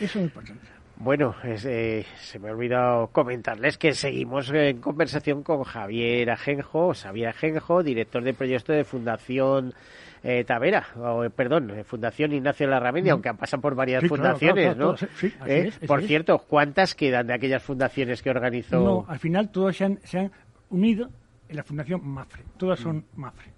[0.00, 0.66] Eso es importante.
[0.96, 7.28] Bueno, eh, se me ha olvidado comentarles que seguimos en conversación con Javier Ajenjo, Xavier
[7.28, 9.74] Ajenjo, director de proyecto de Fundación
[10.22, 14.94] eh, Tavera, o, eh, perdón, Fundación Ignacio Larramendi, aunque han pasado por varias fundaciones, ¿no?
[15.86, 18.78] por cierto, ¿cuántas quedan de aquellas fundaciones que organizó?
[18.78, 20.32] No, al final todas se han, se han
[20.70, 21.08] unido
[21.48, 23.20] en la Fundación Mafre, todas son mm.
[23.20, 23.52] Mafre,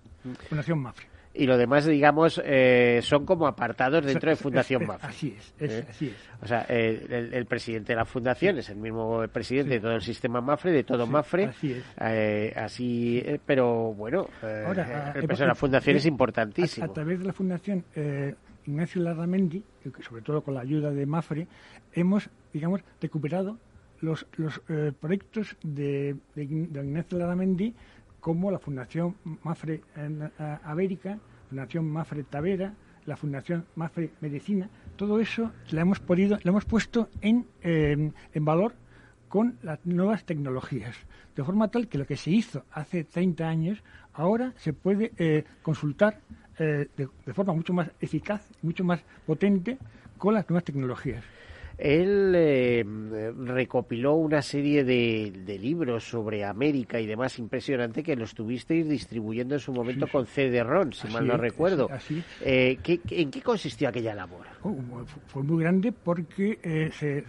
[0.48, 5.08] Fundación Mafre y lo demás, digamos, eh, son como apartados dentro de Fundación Mafre.
[5.08, 5.86] Así es, ¿Eh?
[5.88, 6.16] así es.
[6.42, 10.40] O sea, el, presidente de la fundación es el mismo presidente de todo el sistema
[10.40, 11.44] Mafre, de todo Mafre.
[11.44, 11.84] Así es.
[12.00, 16.86] Eh, así, pero bueno, Ahora, el peso de la fundación es importantísimo.
[16.86, 17.84] A, través de la fundación
[18.66, 19.62] Ignacio Larramendi,
[20.00, 21.46] sobre todo con la ayuda de Mafre,
[21.92, 23.56] hemos, digamos, recuperado
[24.00, 24.60] los, los
[24.98, 27.74] proyectos de, de Ignacio Larramendi
[28.20, 29.82] como la Fundación Mafre
[30.64, 32.74] América, Fundación Mafre Tavera,
[33.06, 38.44] la Fundación Mafre Medicina, todo eso lo hemos podido, lo hemos puesto en, em, en
[38.44, 38.74] valor
[39.28, 40.96] con las nuevas tecnologías,
[41.34, 45.44] de forma tal que lo que se hizo hace 30 años ahora se puede eh,
[45.62, 46.20] consultar
[46.58, 49.78] eh, de forma mucho más eficaz, mucho más potente
[50.18, 51.24] con las nuevas tecnologías.
[51.80, 52.84] Él eh,
[53.38, 59.60] recopiló una serie de, libros sobre América y demás impresionante que lo estuvisteis distribuyendo en
[59.60, 61.88] su momento con CD-ROM, si mal no recuerdo.
[62.42, 64.46] Eh, ¿En qué consistió aquella labor?
[64.62, 64.76] Oh,
[65.26, 67.24] fue muy grande porque eh, se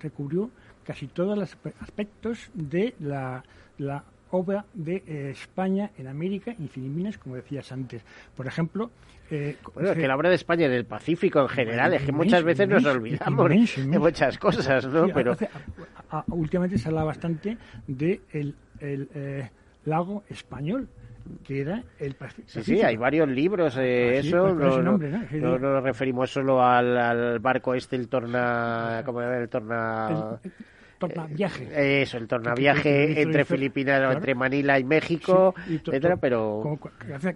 [0.00, 0.50] recubrió
[0.84, 3.44] casi todos los aspectos de la,
[3.78, 8.02] la obra de eh, España en América y Filipinas, como decías antes.
[8.36, 8.90] Por ejemplo...
[9.30, 12.12] Eh, bueno, es que la obra de España en el Pacífico en general, es que
[12.12, 15.06] muchas veces nos olvidamos de muchas cosas, ¿no?
[15.08, 15.36] Pero...
[16.28, 19.48] últimamente se habla bastante del de el, eh,
[19.86, 20.88] lago español,
[21.44, 22.48] que era el Pacífico.
[22.48, 23.76] Sí, sí, hay varios libros.
[23.78, 24.98] Eh, eso no, ¿no?
[24.98, 29.02] no, nos referimos solo al, barco este, el Torna.
[29.04, 29.38] ¿Cómo era?
[29.38, 30.40] El Torna
[31.08, 32.02] tornaviaje.
[32.02, 36.78] Eso, el tornaviaje entre Filipinas, o entre Manila y México, etcétera, pero...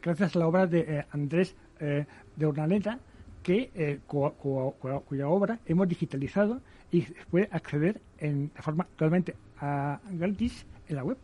[0.02, 2.04] gracias, a la obra de eh, Andrés eh,
[2.36, 2.98] de Ornaneta,
[3.42, 10.66] que, eh, cuya obra hemos digitalizado y puede acceder en, de forma totalmente uh, gratis
[10.88, 11.18] en la web.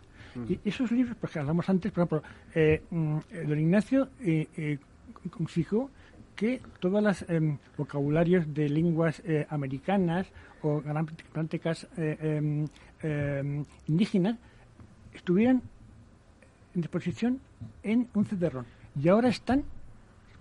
[0.49, 2.23] Y esos libros, pues que hablamos antes, por ejemplo,
[2.91, 4.09] mm, don Ignacio
[5.31, 5.91] consiguió
[6.35, 10.27] que todos los em, vocabularios de lenguas americanas
[10.63, 12.67] o gramáticas eh, em,
[13.03, 14.37] em, indígenas
[15.15, 15.63] estuvieran
[16.75, 17.41] en disposición
[17.83, 18.51] en un cd
[19.01, 19.65] y ahora están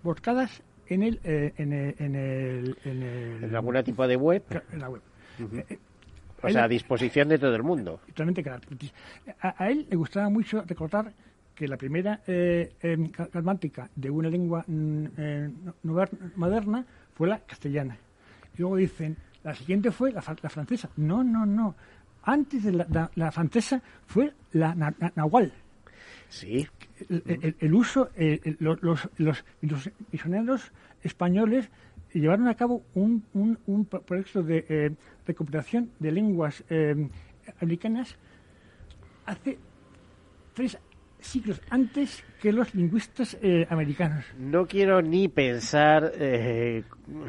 [0.03, 4.43] buscadas en el, eh, en el, en el, en algún tipo de web.
[4.71, 5.01] En la web.
[5.39, 5.79] Eh,
[6.43, 7.99] o sea a disposición de todo el mundo.
[8.07, 8.43] Totalmente
[9.41, 11.13] a, él le gustaba mucho recordar
[11.55, 15.05] que la primera eh, em, gramática de una lengua mm,
[15.83, 17.97] moderna fue la castellana.
[18.57, 20.89] Y luego dicen la siguiente fue la, francesa.
[20.97, 21.75] No, no, no.
[22.23, 24.75] Antes de la, francesa fue la
[25.15, 25.51] nahual.
[26.29, 26.67] Sí.
[27.09, 28.09] El, uso,
[28.59, 29.43] los, los,
[30.11, 30.71] misioneros
[31.03, 31.69] españoles
[32.13, 34.91] llevaron a cabo un, un, proyecto de eh,
[35.25, 37.09] recuperación de lenguas eh,
[37.59, 38.17] americanas
[39.25, 39.57] hace
[40.53, 40.77] tres
[41.21, 44.25] siglos antes que los lingüistas eh, americanos.
[44.37, 46.83] No quiero ni pensar eh,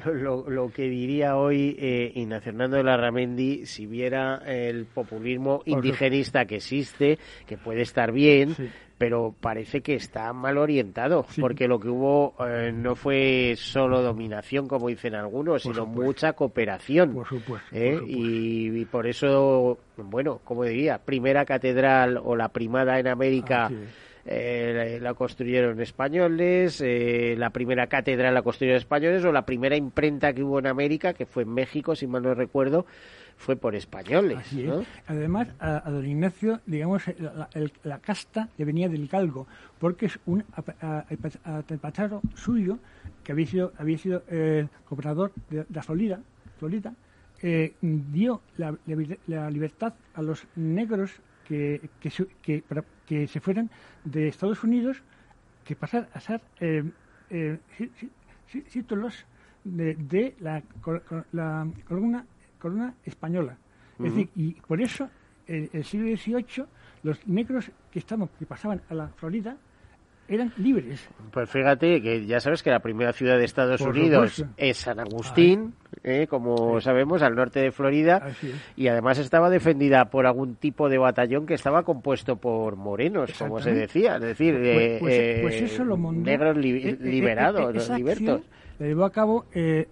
[0.04, 6.46] lo, que diría hoy eh, Ignacio Hernando de la Ramendi si viera el populismo indigenista
[6.46, 8.56] que existe, que puede estar bien,
[9.02, 14.68] pero parece que está mal orientado, porque lo que hubo eh, no fue solo dominación,
[14.68, 17.12] como dicen algunos, sino mucha cooperación.
[17.12, 17.66] Por supuesto.
[17.72, 18.00] ¿eh?
[18.06, 23.72] Y, por eso, bueno, como diría, primera catedral o la primada en América.
[24.24, 30.44] Eh, la construyeron españoles, la primera catedral la construyeron españoles o la primera imprenta que
[30.44, 32.86] hubo en América, que fue en México, si mal no recuerdo,
[33.36, 34.38] fue por españoles.
[35.06, 37.02] Además, a, don Ignacio, digamos,
[37.82, 39.46] la, casta le venía del galgo,
[39.78, 40.44] porque es un
[41.44, 42.78] antepasado suyo
[43.24, 46.20] que había sido, había sido eh, gobernador de, la Florida,
[46.58, 46.94] Florida
[47.42, 48.76] eh, dio la,
[49.50, 51.10] libertad a los negros
[51.46, 52.62] que, que,
[53.06, 53.70] que, se fueran
[54.04, 55.02] de Estados Unidos,
[55.64, 56.84] que pasar a ser eh,
[57.30, 57.58] eh
[58.72, 59.24] títulos
[59.64, 60.62] de, de la,
[61.32, 62.26] la columna
[62.62, 63.58] corona española.
[63.98, 65.08] Es decir, y por eso
[65.46, 66.64] en el siglo XVIII
[67.02, 69.56] los negros que, estaban, que pasaban a la Florida
[70.28, 71.06] eran libres.
[71.32, 75.74] Pues fíjate que ya sabes que la primera ciudad de Estados Unidos es San Agustín,
[76.04, 78.28] eh, como sabemos, al norte de Florida,
[78.76, 83.60] y además estaba defendida por algún tipo de batallón que estaba compuesto por morenos, como
[83.60, 86.90] se decía, es decir, Pues- eh, pues, pues eh, eso lo montó- negros li- eh,
[86.90, 88.40] eh, liberados, esa libertos.
[88.78, 89.86] La llevó a cabo eh,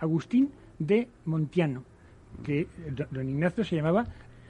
[0.00, 1.84] Agustín de Montiano,
[2.44, 4.06] que do- don Ignacio se llamaba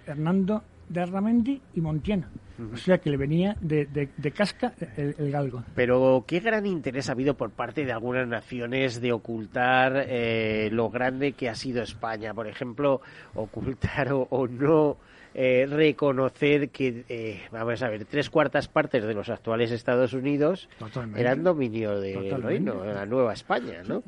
[0.07, 2.27] Hernando de Arramendi y Montiano.
[2.75, 5.63] O sea que le venía de, de- de casca el, el galgo.
[5.75, 10.91] Pero qué gran interés ha habido por parte de algunas naciones de ocultar eh, lo
[10.91, 12.35] grande que ha sido España.
[12.35, 13.01] Por ejemplo,
[13.35, 14.99] ocultar o, o no
[15.33, 20.69] eh, reconocer que, eh, vamos a ver, tres cuartas partes de los actuales Estados Unidos
[20.79, 21.21] Totalmente.
[21.21, 24.03] eran dominio del reino, de la Nueva España, ¿no?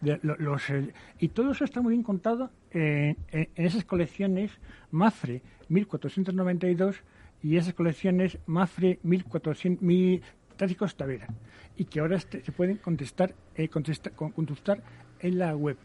[0.00, 4.52] De- lo- los, eh, y todo eso está muy bien contado en, en- esas colecciones
[4.92, 7.02] Mafre 1492
[7.42, 10.22] y esas colecciones Mafre 1400, mil-
[10.56, 11.28] Tácticos Tavera
[11.76, 14.82] y que ahora este- se pueden contestar, eh, contesta- con- consultar
[15.20, 15.76] en la web.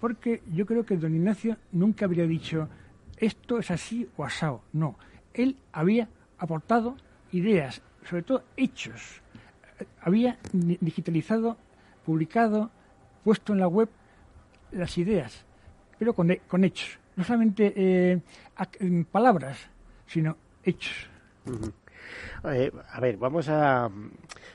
[0.00, 2.68] Porque yo creo que don Ignacio nunca habría dicho
[3.16, 4.62] esto es así o asado.
[4.72, 4.96] No,
[5.34, 6.08] él había
[6.38, 6.96] aportado
[7.32, 9.20] ideas, sobre todo hechos.
[10.00, 11.56] Había di- digitalizado,
[12.04, 12.70] publicado,
[13.28, 13.90] puesto en la web
[14.72, 15.44] las ideas,
[15.98, 16.98] pero con, con hechos.
[17.14, 19.58] No solamente eh, palabras,
[20.06, 21.10] sino hechos.
[22.44, 23.90] Eh, a ver, vamos a...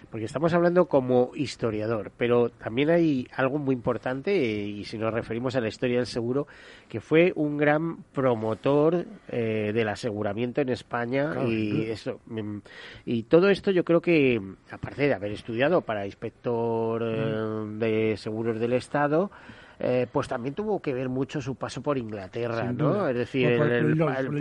[0.09, 5.13] Porque estamos hablando como historiador, pero también hay algo muy importante, eh, y si nos
[5.13, 6.47] referimos a la historia del seguro,
[6.87, 11.91] que fue un gran promotor eh, del aseguramiento en España Claro, y sí.
[11.91, 12.57] eso mm,
[13.05, 14.39] y todo esto yo creo que,
[14.71, 19.31] aparte de haber estudiado para inspector eh, de seguros del Estado,
[19.79, 22.93] eh, pues también tuvo que ver mucho su paso por Inglaterra, Sin ¿no?
[22.93, 23.11] duda.
[23.11, 24.31] Es decir, Por- el- por el-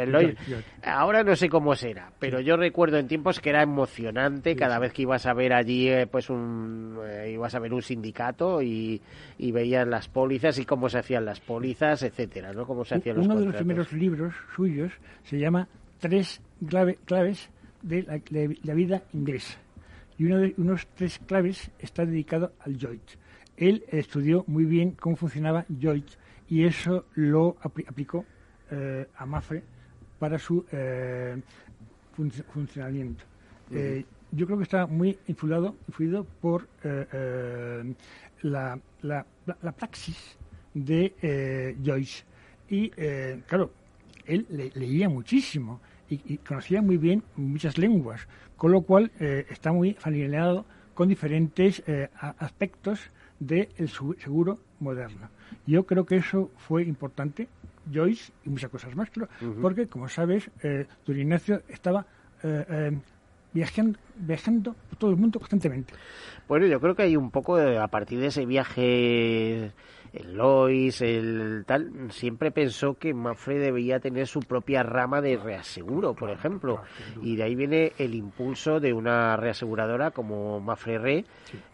[0.00, 0.64] el- el.
[0.84, 4.92] Ahora no sé cómo será, pero yo recuerdo en tiempos que era emocionante cada vez
[4.92, 9.00] que ibas a ver allí, eh, pues un, eh, ibas a ver un sindicato y,
[9.38, 12.66] y veías las pólizas y cómo se hacían las pólizas, etcétera, ¿no?
[12.66, 14.92] Cómo se hacían los Uno de los primeros libros suyos
[15.24, 15.68] se llama
[16.00, 17.48] Tres clave- claves
[17.82, 19.58] de la, de la vida inglesa.
[20.18, 22.98] Y uno de unos tres claves está dedicado al Lloyd.
[23.56, 26.04] Él estudió muy bien cómo funcionaba Lloyd
[26.48, 28.24] y eso lo apli- aplicó
[28.70, 29.62] eh, a Mafre
[30.18, 31.36] para su eh,
[32.16, 33.24] func- funcionamiento.
[33.70, 37.94] Eh, yo creo que está muy influido, influido por eh, eh,
[38.42, 40.36] la, la, la- praxis
[40.74, 42.24] de Joyce.
[42.68, 42.88] Y,
[43.46, 43.70] claro,
[44.26, 48.26] él le- leía muchísimo y, y conocía muy bien muchas lenguas,
[48.56, 51.82] con lo cual está muy familiarizado con diferentes
[52.38, 53.00] aspectos
[53.46, 55.28] del seguro moderno.
[55.66, 57.48] Yo creo que eso fue importante,
[57.92, 59.28] Joyce y muchas cosas más, claro,
[59.60, 62.06] porque, como sabes, eh, don Ignacio estaba
[62.42, 62.98] eh, eh,
[63.52, 65.92] viajando, viajando por todo el mundo constantemente.
[66.48, 69.70] Bueno, yo creo que hay un poco, de- a partir de ese viaje,
[70.12, 76.14] el Lois, el tal, siempre pensó que Mafre debía tener su propia rama de reaseguro,
[76.14, 76.82] por ejemplo.
[77.22, 81.24] Y de ahí viene el impulso de una reaseguradora como Mafre Re,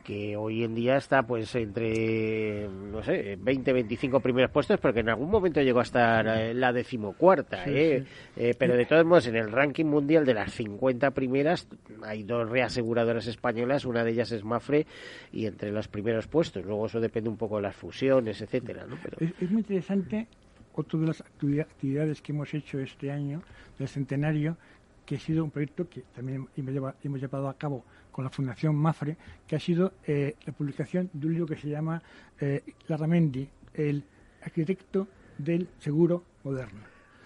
[0.04, 5.00] que hoy en día está pues entre, no sé, 20, 25 primeros puestos, pero que
[5.00, 7.64] en algún momento llegó a estar eh, la decimocuarta.
[7.64, 8.04] Sí, ¿eh?
[8.36, 11.66] Eh, pero de todos modos, en el ranking mundial de las 50 primeras
[12.04, 14.86] hay dos reaseguradoras españolas, una de ellas es Mafre,
[15.32, 16.64] y entre los primeros puestos.
[16.64, 18.96] Luego eso depende un poco de las fusiones, etcétera, ¿no?
[19.02, 20.26] Pero, Es, es muy interesante
[20.74, 23.42] otra de las activi- actividades que hemos hecho este año
[23.78, 24.56] del centenario,
[25.04, 28.30] que ha sido un proyecto que también hemos lleva- hemos llevado a cabo con la
[28.30, 29.16] Fundación Mafre,
[29.46, 32.02] que ha sido eh, la publicación de un libro que se llama
[32.40, 34.04] eh, Larramendi, el
[34.42, 35.08] arquitecto
[35.38, 36.80] del seguro moderno,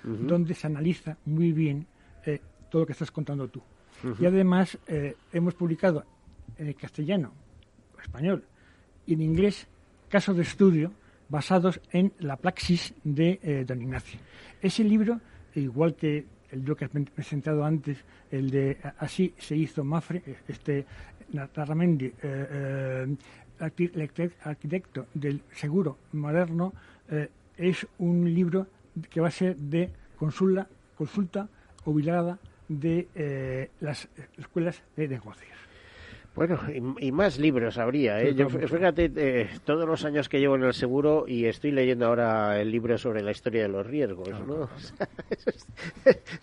[0.04, 1.86] donde se analiza muy bien
[2.26, 2.40] eh,
[2.70, 3.62] todo lo que estás contando tú.
[4.20, 6.04] Y además eh, hemos publicado
[6.58, 7.32] en el castellano,
[8.02, 8.44] español
[9.06, 9.66] y en inglés
[10.08, 10.92] casos de estudio
[11.28, 14.18] basados en la praxis de eh, don Ignacio.
[14.60, 15.20] Ese libro,
[15.54, 17.98] igual que el libro que has presentado antes,
[18.30, 20.84] el de Así se hizo Mafre, eh, este
[21.32, 23.16] Narramendi, eh, eh,
[23.60, 26.72] arqui- arquitect- arquitecto del seguro moderno,
[27.56, 28.66] es un libro
[29.08, 29.88] que va a ser de
[30.18, 31.48] consulta, consulta
[31.84, 32.38] obligada
[32.68, 34.08] de eh, las
[34.38, 35.56] escuelas de negocios.
[36.34, 36.58] Bueno,
[36.98, 38.34] y, y más libros habría, ¿eh?
[38.34, 42.58] Yo, fíjate, eh, todos los años que llevo en el seguro y estoy leyendo ahora
[42.58, 44.54] el libro sobre la historia de los riesgos, ¿no?
[44.62, 45.66] O sea, eso es-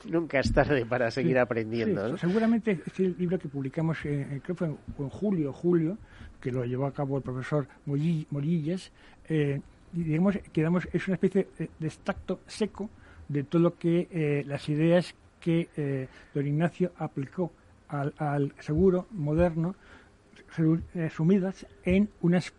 [0.06, 2.18] nunca es tarde para seguir Sí, aprendiendo, sí, ¿no?
[2.20, 5.98] Seguramente este libro que publicamos, eh, creo que fue en, en julio julio,
[6.40, 8.92] que lo llevó a cabo el profesor Morillas,
[9.28, 9.60] eh,
[9.92, 12.92] digamos que damos- es una especie de, extracto seco
[13.28, 17.52] de todo lo que eh, las ideas que eh, don Ignacio aplicó
[17.88, 19.76] al, al seguro moderno
[20.94, 22.54] resumidas en unas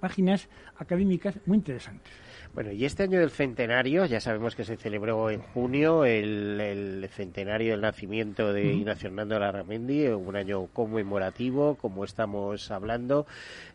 [0.00, 0.48] páginas
[0.78, 2.12] académicas muy interesantes.
[2.54, 7.72] Bueno, y este año del centenario, ya sabemos que se celebró en junio el, centenario
[7.72, 13.26] del nacimiento de Ignacio Hernando Larramendi, un año conmemorativo, como estamos hablando.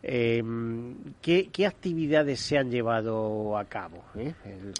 [0.02, 4.02] Em, ¿qué, actividades se han llevado a cabo?
[4.16, 4.32] Eh?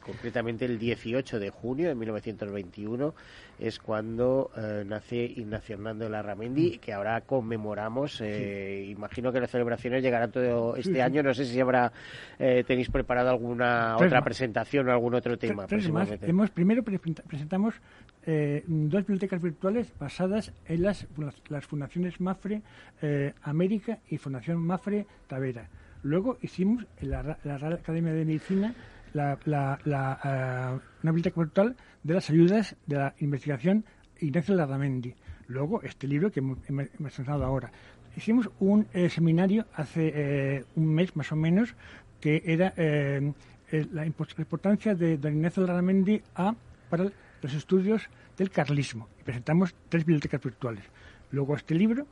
[0.02, 3.14] concretamente el 18 de junio de 1921
[3.60, 8.20] es cuando eh, nace Ignacio Hernando Larramendi, que ahora conmemoramos.
[8.22, 11.22] Eh, imagino que las celebraciones llegarán todo este año.
[11.22, 11.92] No sé si habrá
[12.38, 15.66] eh, tenéis preparado alguna otra presentación o algún otro tema.
[16.22, 17.74] Hemos, primero presentamos
[18.24, 21.06] dos bibliotecas virtuales basadas en las,
[21.48, 22.62] las fundaciones Mafre
[23.42, 25.68] América y Fundación Mafre Tavera.
[26.02, 28.74] Luego hicimos en la, la Real Academia de Medicina
[29.12, 29.38] la,
[31.02, 33.84] una biblioteca virtual de las ayudas de la investigación
[34.20, 35.14] Ignacio Larramendi.
[35.48, 36.58] Luego, este libro que hemos
[36.98, 37.72] mencionado ahora.
[38.16, 41.74] Hicimos un eh, seminario hace eh, un mes más o menos
[42.20, 43.32] que era eh,
[43.92, 46.54] la, importancia de don Ignacio Larramendi a,
[46.88, 47.04] para
[47.42, 49.08] los estudios del carlismo.
[49.24, 50.84] Presentamos tres bibliotecas virtuales.
[51.30, 52.06] Luego este libro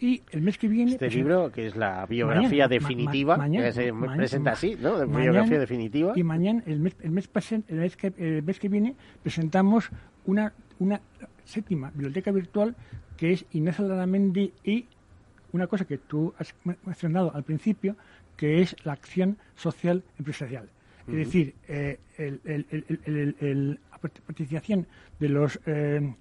[0.00, 0.92] y el mes que viene...
[0.92, 5.06] Este libro, que es la biografía definitiva, que se presenta así, ¿no?
[5.06, 6.12] biografía definitiva.
[6.16, 7.28] Y mañana, el mes, el mes,
[7.68, 9.90] el mes, que, el mes que viene, presentamos
[10.26, 11.00] una, una
[11.44, 12.74] séptima biblioteca virtual
[13.16, 14.86] que es Inés Laramendi y
[15.52, 17.96] una cosa que tú has mencionado al principio,
[18.36, 20.68] que es la acción social empresarial.
[21.06, 24.86] Es decir, eh, la participación
[25.20, 26.14] de los eh,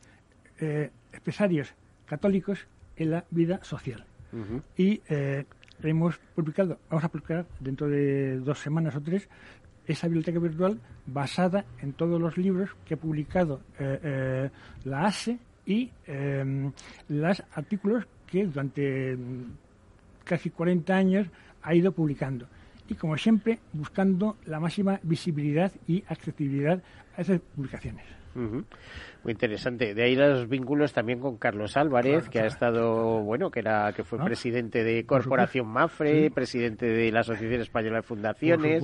[0.59, 1.73] eh, empresarios
[2.05, 4.05] católicos en la vida social.
[4.75, 5.45] Y eh,
[5.83, 9.29] hemos publicado, vamos a publicar dentro de dos semanas o tres,
[9.85, 14.49] esa biblioteca virtual basada en todos los libros que ha publicado eh, eh,
[14.85, 15.91] la ASE y
[17.09, 19.17] los artículos que durante
[20.23, 21.27] casi 40 años
[21.61, 22.47] ha ido publicando.
[22.89, 26.81] Y como siempre, buscando la máxima visibilidad y accesibilidad
[27.15, 28.22] a esas publicaciones.
[28.35, 29.93] Muy interesante.
[29.93, 34.03] De ahí los vínculos también con Carlos Álvarez, que ha estado, bueno, que era que
[34.03, 38.83] fue ah, presidente de Corporación Mafre, presidente de la Asociación Española de Fundaciones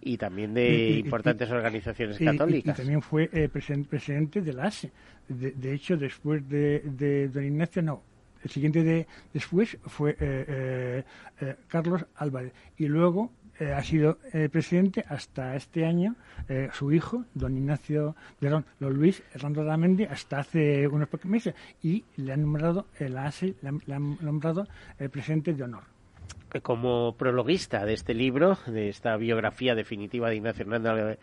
[0.00, 2.78] y también de importantes organizaciones católicas.
[2.78, 4.90] Y, también fue eh, presidente de la ASE.
[5.28, 8.02] De, hecho, después de, don Ignacio, no,
[8.42, 11.04] el siguiente de después fue eh,
[11.40, 12.52] eh, Carlos Álvarez.
[12.76, 13.30] Y luego
[13.60, 16.16] eh, ha sido eh, presidente hasta este año
[16.48, 21.54] eh, su hijo, don Ignacio, perdón, don Luis Hernando Ramendi, hasta hace unos pocos meses
[21.82, 24.66] y le han nombrado el ASE, le han, nombrado
[25.12, 25.82] presidente de honor
[26.62, 31.16] como prologuista de este libro, de esta biografía definitiva de Ignacio Hernando,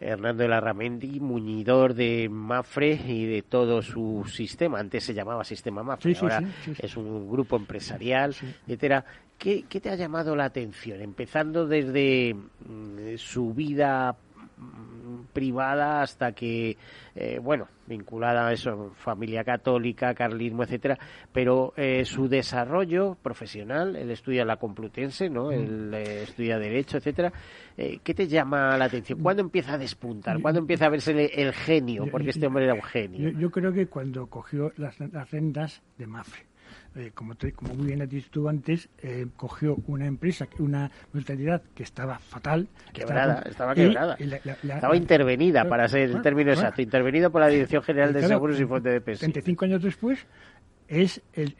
[0.00, 4.80] Hernando de Larramendi, muñidor de Mafre y de todo su sistema.
[4.80, 6.42] Antes se llamaba Sistema Mafre, ahora
[6.78, 8.34] es un grupo empresarial,
[8.66, 9.04] etcétera.
[9.38, 11.00] ¿Qué, te ha llamado la atención?
[11.00, 14.14] Empezando desde mm, su vida
[15.32, 16.76] privada hasta que,
[17.14, 20.98] eh, bueno, vinculada a eso, familia católica, carlismo, etcétera,
[21.32, 25.46] pero eh, su desarrollo profesional, él estudia la Complutense, ¿no?
[25.46, 25.52] Mm.
[25.52, 27.32] Él eh, estudia Derecho, etcétera.
[27.76, 29.20] ¿Qué te llama la atención?
[29.22, 30.38] ¿Cuándo empieza a despuntar?
[30.42, 32.06] ¿Cuándo empieza a verse el, genio?
[32.10, 33.30] Porque este hombre era un genio.
[33.30, 36.49] Yo, creo que cuando cogió las, las rendas de Mafre
[36.96, 41.62] eh, como, como muy bien has dicho tú antes, eh, cogió una empresa, una mentalidad
[41.74, 42.68] que estaba fatal.
[42.92, 44.16] Quebrada, estaba, quebrada.
[44.16, 48.64] estaba intervenida, para ser el término exacto, intervenida por la Dirección General de Seguros y
[48.64, 49.34] Fuente de Pensiones.
[49.34, 50.26] 35 años después,
[50.88, 51.54] es el,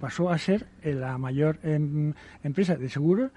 [0.00, 3.30] pasó a ser la mayor em, empresa de seguros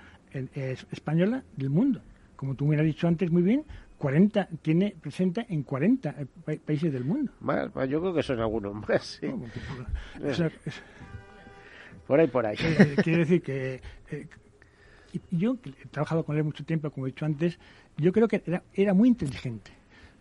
[0.92, 2.02] española del mundo.
[2.38, 3.66] Como tú me has dicho antes muy bien,
[4.02, 6.16] 40, tiene presenta en 40
[6.48, 7.32] eh, países del mundo.
[7.40, 9.28] Más, yo creo que son algunos más, sí.
[12.08, 12.58] por ahí, por ahí.
[12.60, 13.80] Eh, eh, quiero decir que
[15.30, 17.60] yo, que he trabajado con él mucho tiempo, como he dicho antes,
[17.96, 19.70] yo creo que era, era muy inteligente,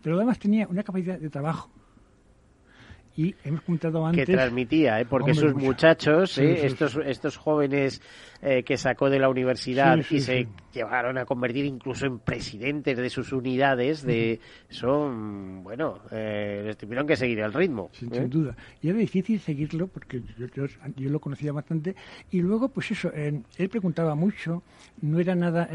[0.03, 1.71] pero además tenía una capacidad de trabajo
[3.21, 5.05] y hemos comentado antes que transmitía ¿eh?
[5.05, 6.65] porque sus muchachos ¿eh?
[6.65, 8.01] estos estos jóvenes
[8.41, 13.11] eh, que sacó de la universidad y se llevaron a convertir incluso en presidentes de
[13.11, 14.41] sus unidades de
[14.71, 20.23] son bueno les tuvieron que seguir el ritmo sin, duda y era difícil seguirlo porque
[20.39, 20.47] yo,
[20.97, 21.95] yo, lo conocía bastante
[22.31, 24.63] y luego pues eso él preguntaba mucho
[25.03, 25.69] no era nada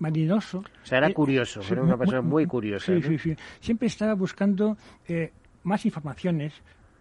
[0.00, 0.58] marinoso.
[0.58, 2.92] O sea, era curioso, era una persona muy, curiosa.
[2.92, 3.36] Sí, sí, sí.
[3.60, 4.76] Siempre estaba buscando
[5.64, 6.52] más informaciones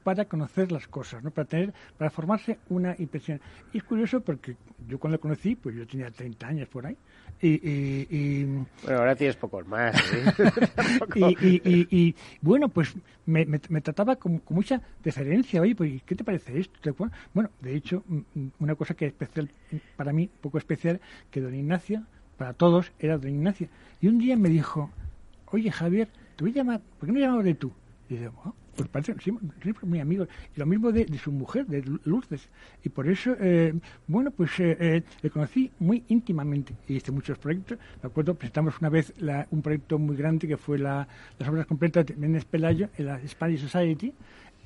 [0.04, 1.32] para conocer las cosas, ¿no?
[1.32, 3.40] Para tener, para formarse una impresión.
[3.72, 4.58] Y es curioso porque
[4.88, 6.98] yo cuando lo conocí, pues yo tenía 30 años por ahí.
[7.42, 7.60] Y,
[8.10, 9.96] y, bueno, ahora tienes pocos más.
[10.14, 10.34] ¿eh?
[11.92, 12.94] y, bueno, pues
[13.26, 15.62] me, me, trataba con, mucha deferencia.
[15.62, 16.96] Oye, pues, ¿qué te parece esto?
[17.34, 18.04] Bueno, de hecho,
[18.60, 19.50] una cosa que es especial
[19.96, 21.02] para mí, poco especial,
[21.32, 22.04] que don Ignacio,
[22.38, 23.68] para todos, era don Ignacio.
[24.00, 24.90] Y un día me dijo,
[25.48, 27.74] oye Javier, te voy a llamar, ¿por qué no llamamos de tú?
[28.10, 29.14] Y digo, oh, pues parece,
[30.02, 30.28] amigos.
[30.56, 32.50] Y lo mismo de, su mujer, de Lourdes.
[32.84, 33.74] Y por eso, eh,
[34.08, 36.76] bueno, pues eh, eh, le conocí muy íntimamente.
[36.88, 37.78] Y hice muchos proyectos.
[38.02, 39.14] Me acuerdo, presentamos una vez
[39.52, 43.28] un proyecto muy grande que fue la, las obras completas de Méndez Pelayo en la
[43.28, 44.14] Spanish Society.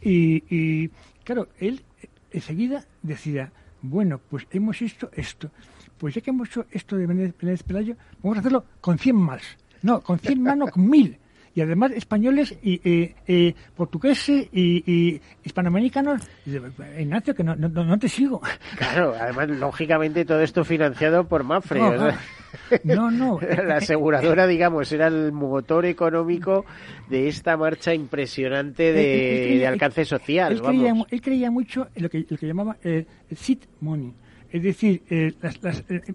[0.01, 0.89] Y,
[1.23, 1.83] claro, él
[2.31, 5.51] enseguida decía, bueno, pues hemos hecho esto.
[5.97, 9.41] Pues ya que hemos hecho esto de Méndez Pelayo, vamos a hacerlo con 100 más.
[9.81, 11.19] No, con 100 más, no, con 1000
[11.57, 16.21] y además españoles y, portugueses y, hispanoamericanos.
[16.45, 18.41] Ignacio, que no, no, te sigo.
[18.77, 21.81] Claro, además, lógicamente, todo esto financiado por Mafre.
[22.83, 23.39] No, no.
[23.41, 26.65] La aseguradora, digamos, era el motor económico
[27.09, 30.53] de esta marcha impresionante de, alcance social.
[30.53, 33.05] Él, creía, él, creía, mucho en lo que, lo que llamaba eh,
[33.35, 34.13] seed money,
[34.49, 35.33] es decir, eh,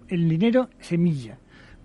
[0.09, 1.37] el dinero semilla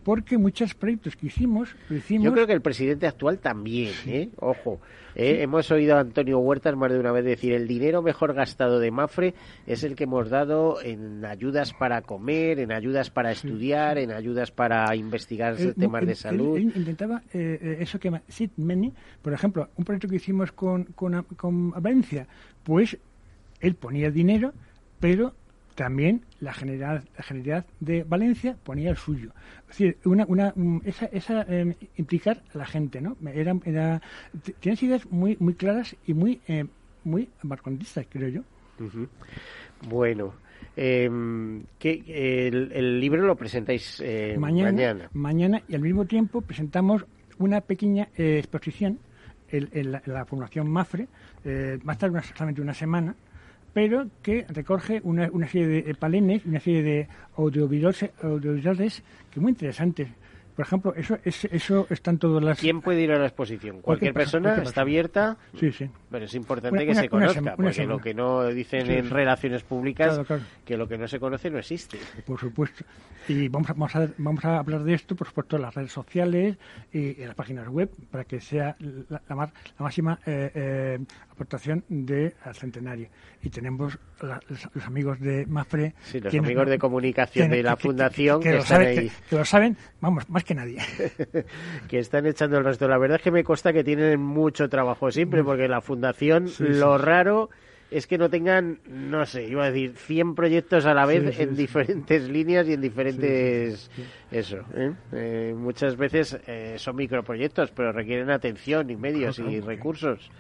[0.09, 2.25] porque muchos proyectos que hicimos, hicimos...
[2.25, 4.31] Yo creo que el presidente actual también, ¿eh?
[4.39, 4.81] Ojo,
[5.15, 5.43] ¿eh?
[5.43, 8.91] hemos oído a Antonio Huertas más de una vez decir el dinero mejor gastado de
[8.91, 9.35] Mafre
[9.67, 14.51] es el que hemos dado en ayudas para comer, en ayudas para estudiar, en ayudas
[14.51, 16.57] para investigar temas de salud.
[16.57, 18.91] Él, intentaba eh, eh, eso que llama seed money,
[19.21, 22.27] por ejemplo, un proyecto que hicimos con, con, con Valencia,
[22.63, 22.97] pues
[23.61, 24.55] él ponía dinero,
[25.01, 25.35] pero
[25.79, 29.31] también la Generalidad, la Generalidad de Valencia ponía el suyo.
[29.61, 30.53] Es decir, una, una,
[30.85, 33.17] esa, esa em, implicar a la gente, ¿no?
[33.33, 34.03] Era, era,
[34.59, 36.65] tienes ideas muy, muy claras y muy, eh,
[37.05, 38.43] muy marcontistas, creo yo.
[39.89, 40.35] Bueno,
[40.75, 45.63] em, que el, libro lo presentáis eh, mañana, mañana.
[45.69, 47.07] y al mismo tiempo presentamos
[47.39, 48.99] una pequeña eh, exposición
[49.51, 51.07] en, la, Fundación Mafre,
[51.45, 53.15] eh, va a estar solamente una semana,
[53.79, 60.09] pero que recoge una, una serie de palenes, una serie de audiovisuales, que muy interesantes.
[60.59, 62.59] Por ejemplo, eso, eso están todas las...
[62.59, 63.81] ¿Quién puede ir a la exposición?
[63.81, 64.61] ¿Cualquier, persona?
[64.61, 65.37] ¿Está abierta?
[65.57, 65.89] Sí, sí.
[66.11, 70.21] Pero es importante que se conozca, porque lo que no dicen en relaciones públicas,
[70.65, 72.01] que lo que no se conoce no existe.
[72.27, 72.85] Por supuesto.
[73.29, 75.93] Y vamos a, vamos a, vamos a hablar de esto, por supuesto, en las redes
[75.93, 76.57] sociales
[76.93, 80.99] y en las páginas web, para que sea la, la, máxima eh, eh,
[81.31, 83.09] aportación del centenario.
[83.43, 85.95] Y tenemos los, amigos de Mafre.
[86.03, 90.29] Sí, los amigos de comunicación de la Fundación que, lo saben, que, lo saben, vamos,
[90.29, 90.79] más que nadie.
[91.89, 92.89] que están echando el resto.
[92.89, 96.99] La verdad es que me consta que tienen mucho trabajo siempre, porque la Fundación, lo
[96.99, 97.51] raro
[97.91, 101.57] es que no tengan, no sé, iba a decir, 100 proyectos a la vez en
[101.57, 103.91] diferentes líneas y en diferentes...
[104.31, 104.93] Eso, ¿eh?
[105.13, 110.31] Eh, muchas veces eh, son microproyectos, pero requieren atención y medios y recursos.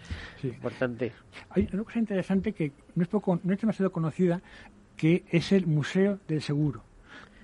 [0.43, 1.13] Importante.
[1.51, 4.43] Hay una cosa interesante que no es, poco, no es demasiado conocida,
[4.97, 6.88] que es el Museo del Seguro.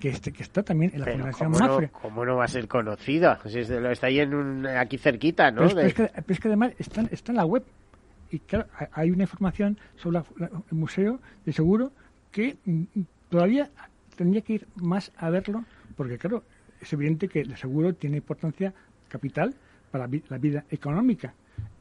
[0.04, 1.86] Que, este, que está también en la Fundación Mafre.
[1.86, 3.40] No, ¿Cómo no va a ser conocida?
[3.46, 5.66] Si está ahí en un, aquí cerquita, ¿no?
[5.66, 7.64] Pero es, que, es, que, además está, está en la web
[8.30, 11.90] y claro, hay una información sobre el museo de seguro
[12.30, 12.82] que mm,
[13.30, 13.70] todavía
[14.14, 15.64] tendría que ir más a verlo,
[15.96, 16.44] porque claro,
[16.82, 18.74] es evidente que el seguro tiene importancia
[19.08, 19.54] capital
[19.90, 21.32] para la vida económica.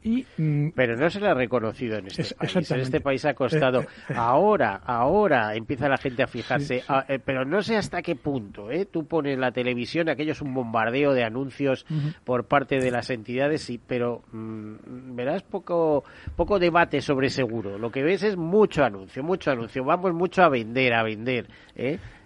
[0.04, 2.70] Mm, Pero no se le ha reconocido en este país.
[2.70, 3.80] En este país ha costado.
[3.80, 4.14] Eh, eh, eh.
[4.16, 6.82] ahora, ahora empieza la gente a fijarse.
[6.88, 8.70] Ah, pero no sé hasta qué punto.
[8.70, 8.84] ¿eh?
[8.84, 11.86] Tú pones la televisión, aquello es un bombardeo de anuncios
[12.24, 16.04] por parte de las entidades, sí, pero mm, verás poco,
[16.36, 17.78] poco debate sobre seguro.
[17.78, 19.84] Lo que ves es mucho anuncio, mucho anuncio.
[19.84, 21.46] Vamos mucho a vender, a vender.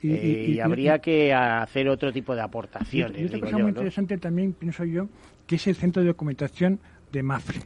[0.02, 3.20] Y, habría que hacer otro tipo de aportaciones.
[3.20, 5.08] Y, otra cosa muy interesante también, pienso yo,
[5.46, 6.80] que es el centro de documentación
[7.12, 7.60] de Mafre,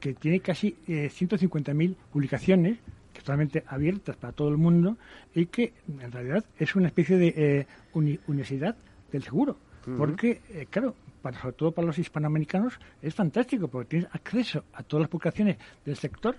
[0.00, 2.78] que tiene casi eh, 150.000 publicaciones
[3.12, 4.96] totalmente abiertas para todo el mundo
[5.34, 8.76] y que en realidad es una especie de eh, universidad
[9.10, 9.56] del seguro.
[9.96, 14.82] Porque, eh, claro, para, sobre todo para los hispanoamericanos es fantástico porque tienes acceso a
[14.82, 16.36] todas las publicaciones del sector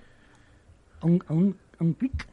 [1.02, 2.28] a un, a un, a un clic.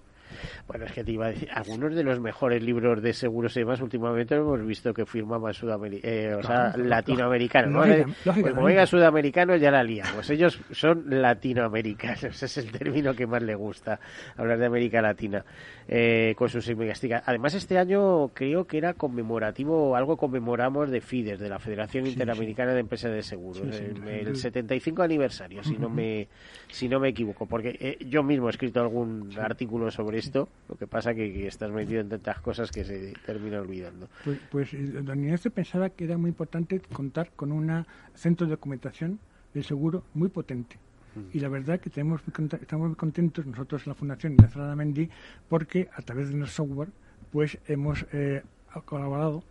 [0.66, 3.61] Bueno, es que te iba a decir, algunos de los mejores libros de seguros y
[3.61, 7.70] demás últimamente hemos visto que firmaban sudamericanos, eh, o sea, latinoamericanos.
[7.72, 7.80] ¿no?
[8.24, 10.28] Lógica- Pues como diga sudamericanos ya la liamos.
[10.30, 14.01] Ellos son latinoamericanos, ese es el término que más le gusta,
[14.36, 15.45] hablar de América Latina,
[15.88, 17.24] eh, con sus investigaciones.
[17.28, 22.12] Además, este año creo que era conmemorativo, algo conmemoramos de FIDES, de la Federación Sí,
[22.12, 26.28] Interamericana de Empresas de Seguros, Sí, el, el 75 aniversario, si no me
[26.68, 30.29] si no me equivoco, porque eh, yo mismo he escrito algún artículo sobre esto,
[30.68, 34.08] lo que pasa que, que estás metido en tantas cosas que se termina olvidando.
[34.24, 38.52] Pues, pues eh, don Ignacio pensaba que era muy importante contar con un centro de
[38.52, 39.18] documentación
[39.54, 40.76] del seguro muy potente.
[41.32, 42.22] Y la verdad que tenemos
[42.62, 45.10] estamos muy contentos nosotros en la Fundación Ignacio Mendy
[45.48, 46.90] porque a través de nuestro software
[47.32, 48.42] pues hemos eh,
[48.84, 49.42] colaborado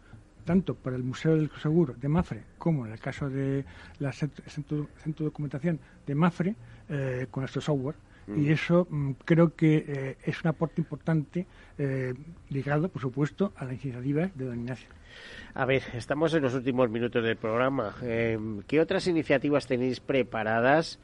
[0.46, 3.66] tanto para el Museo del Seguro de Mafre como en el caso de
[4.00, 6.56] la cent- centro, centro de documentación de Mafre
[6.88, 7.96] eh, con nuestro software.
[8.36, 11.46] Y eso mm, creo que eh, es un aporte importante
[11.78, 12.14] eh,
[12.50, 14.90] ligado, por supuesto, a la iniciativa de don Ignacio.
[15.54, 17.96] A ver, estamos en los últimos minutos del programa.
[18.04, 21.00] Eh, ¿Qué otras iniciativas tenéis preparadas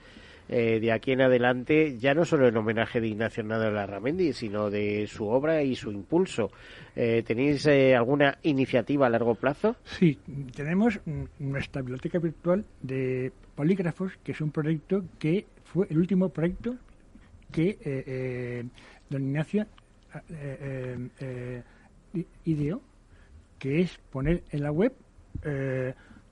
[0.47, 4.69] eh, de aquí en adelante, ya no solo en homenaje de Ignacio Hernández Larramendi, sino
[4.69, 6.51] de su obra y su impulso?
[6.95, 9.75] Eh, ¿Tenéis eh, alguna iniciativa a largo plazo?
[9.83, 10.19] Sí,
[10.55, 16.29] tenemos mm, nuestra biblioteca virtual de polígrafos, que es un proyecto que fue el último
[16.29, 16.75] proyecto
[17.55, 18.63] que eh, eh,
[19.09, 19.65] don Ignacio
[20.29, 21.63] eh, eh,
[22.43, 22.81] ideó,
[23.57, 24.93] que es poner en la web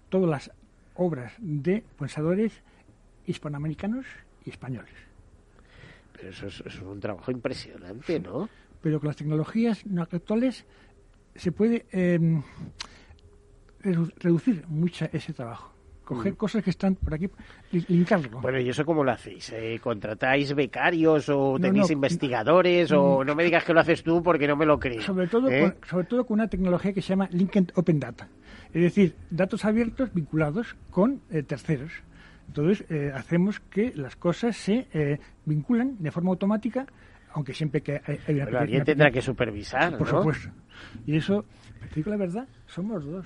[0.10, 0.52] todas las
[0.96, 2.52] obras de pensadores
[3.26, 4.06] hispanoamericanos
[4.46, 4.94] y españoles.
[6.14, 8.50] Pero eso es, eso es un trabajo impresionante, ¿no?
[8.82, 10.66] pero con las tecnologías no actuales
[11.36, 11.86] se puede
[13.82, 15.73] redu- reducir mucho ese trabajo.
[16.04, 17.30] Coger cosas que están por aquí,
[17.72, 18.42] li- linkarlo.
[18.42, 19.52] Bueno, ¿y eso cómo lo hacéis?
[19.54, 21.94] Eh, ¿Contratáis becarios o tenéis no.
[21.94, 25.02] investigadores o no me digas que lo haces tú porque no me lo creo?
[25.02, 25.62] sobre todo, ¿eh?
[25.80, 28.28] con, sobre todo con una tecnología que se llama Linked Open Data.
[28.74, 31.92] Es decir, datos abiertos vinculados con eh, terceros.
[32.48, 34.88] Entonces, eh, hacemos que las cosas se
[35.46, 36.86] vinculan de forma automática,
[37.34, 40.18] aunque siempre que hay, hay una Pero alguien tendrá que supervisar, Por ¿no?
[40.20, 40.50] supuesto.
[41.08, 41.46] Y eso,
[41.90, 43.26] te digo la verdad, somos dos.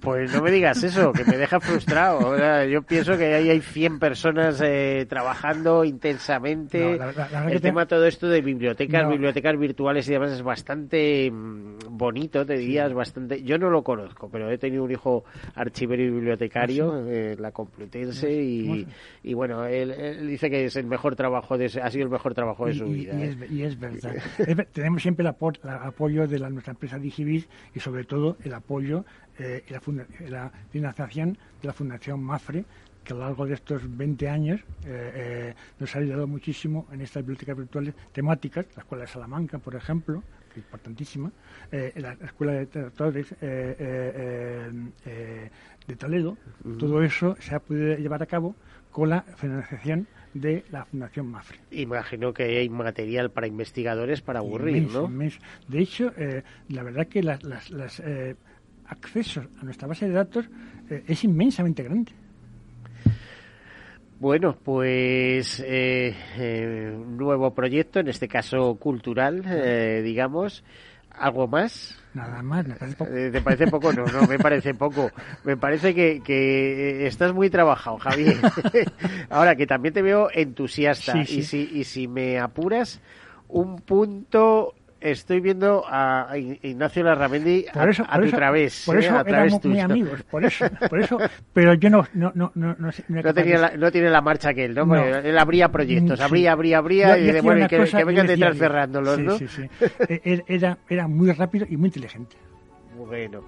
[0.00, 2.28] Pues no me digas eso, que me deja frustrado.
[2.30, 6.78] O sea, yo pienso que ahí hay 100 personas eh, trabajando intensamente.
[6.80, 9.10] No, la- la- la verdad el te- tema todo esto de bibliotecas, No.
[9.10, 13.42] bibliotecas virtuales y demás es bastante mm, bonito, te diría, es bastante...
[13.42, 15.24] Yo no lo conozco, pero he tenido un hijo
[15.56, 18.92] archivero y bibliotecario, eh, la Complutense, y, ¿Cómo
[19.24, 22.34] y bueno, él, él dice que es el mejor trabajo, de, ha sido el mejor
[22.34, 23.14] trabajo de Y- su y, vida.
[23.18, 23.36] y ¿eh?
[23.42, 24.14] es, y es verdad.
[24.38, 28.36] Es tenemos siempre el, apo- el apoyo de la, nuestra empresa Digivis y sobre todo
[28.44, 28.97] el apoyo
[29.38, 29.80] eh, y la,
[30.20, 32.64] y la financiación de la Fundación Mafre
[33.04, 37.00] que a lo largo de estos 20 años eh, eh, nos ha ayudado muchísimo en
[37.00, 40.22] estas bibliotecas virtuales temáticas, la Escuela de Salamanca, por ejemplo,
[40.52, 41.32] que es importantísima,
[41.72, 42.68] eh, la Escuela de eh,
[43.10, 44.70] eh, eh,
[45.06, 45.50] eh,
[45.86, 46.36] de Toledo,
[46.78, 48.54] todo eso se ha podido llevar a cabo
[48.90, 51.58] con la financiación de la Fundación Mafre.
[51.70, 55.08] Imagino que hay material para investigadores para aburrir, Inmenso, ¿no?
[55.08, 55.38] inmenso.
[55.66, 58.36] De hecho, eh, la verdad que las, las, las, eh,
[58.88, 60.46] accesos a nuestra base de datos
[60.90, 62.12] eh, es inmensamente grande.
[64.20, 70.64] Bueno, pues eh, eh, un nuevo proyecto, en este caso cultural, eh, digamos.
[71.10, 71.96] ¿Algo más?
[72.14, 73.10] Nada más, me parece poco.
[73.12, 73.92] ¿Te parece poco?
[73.92, 75.10] No, no, me parece poco.
[75.44, 78.36] Me parece que, que estás muy trabajado, Javier.
[79.30, 81.12] Ahora, que también te veo entusiasta.
[81.12, 81.42] Sí, Y, sí.
[81.42, 83.00] si, y si me apuras,
[83.48, 84.74] un punto...
[85.00, 88.82] Estoy viendo a Ignacio Larramendi a, Por eso, a por tu eso, través.
[88.84, 88.98] por ¿eh?
[88.98, 91.18] eso a través éramos muy amigos, por eso, por eso,
[91.52, 94.52] pero yo no, no, no, no, no, sé- No, tenía la, no tiene la marcha
[94.52, 94.92] que él, ¿no?
[94.96, 96.24] Él abría proyectos, Sí.
[96.24, 99.38] abría, abría, abría, Yo- y de, bueno, que, que vengan detrás cerrándolos, Sí, ¿no?
[99.38, 99.62] sí, sí.
[100.24, 102.36] Él Era, era muy rápido y muy inteligente.
[102.98, 103.44] Bueno,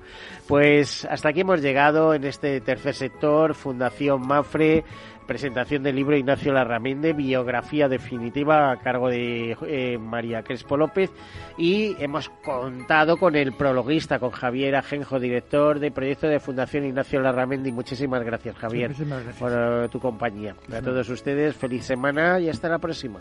[0.47, 4.85] pues hasta aquí hemos llegado en este tercer sector, Fundación Mafre,
[5.27, 11.11] presentación del libro Ignacio Larramendi, biografía definitiva a cargo de eh, María Crespo López
[11.59, 17.21] y hemos contado con el prologuista, con Javier Ajenjo, director de proyecto de Fundación Ignacio
[17.21, 17.73] Larramendi.
[17.73, 19.37] Muchísimas gracias, Javier, Muchísimas gracias.
[19.39, 20.55] por tu compañía.
[20.73, 23.21] A todos ustedes, feliz semana y hasta la próxima.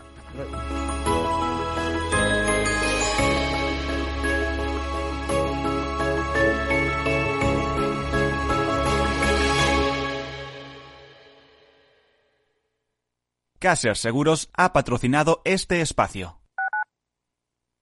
[13.60, 16.40] Caser Seguros ha patrocinado este espacio.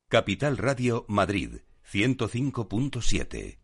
[0.09, 1.59] Capital Radio Madrid
[1.89, 3.59] 105.7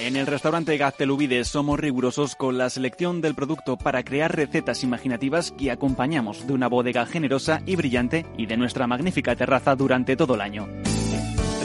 [0.00, 5.52] En el restaurante Gaztelubide somos rigurosos con la selección del producto para crear recetas imaginativas
[5.52, 10.34] que acompañamos de una bodega generosa y brillante y de nuestra magnífica terraza durante todo
[10.34, 10.66] el año.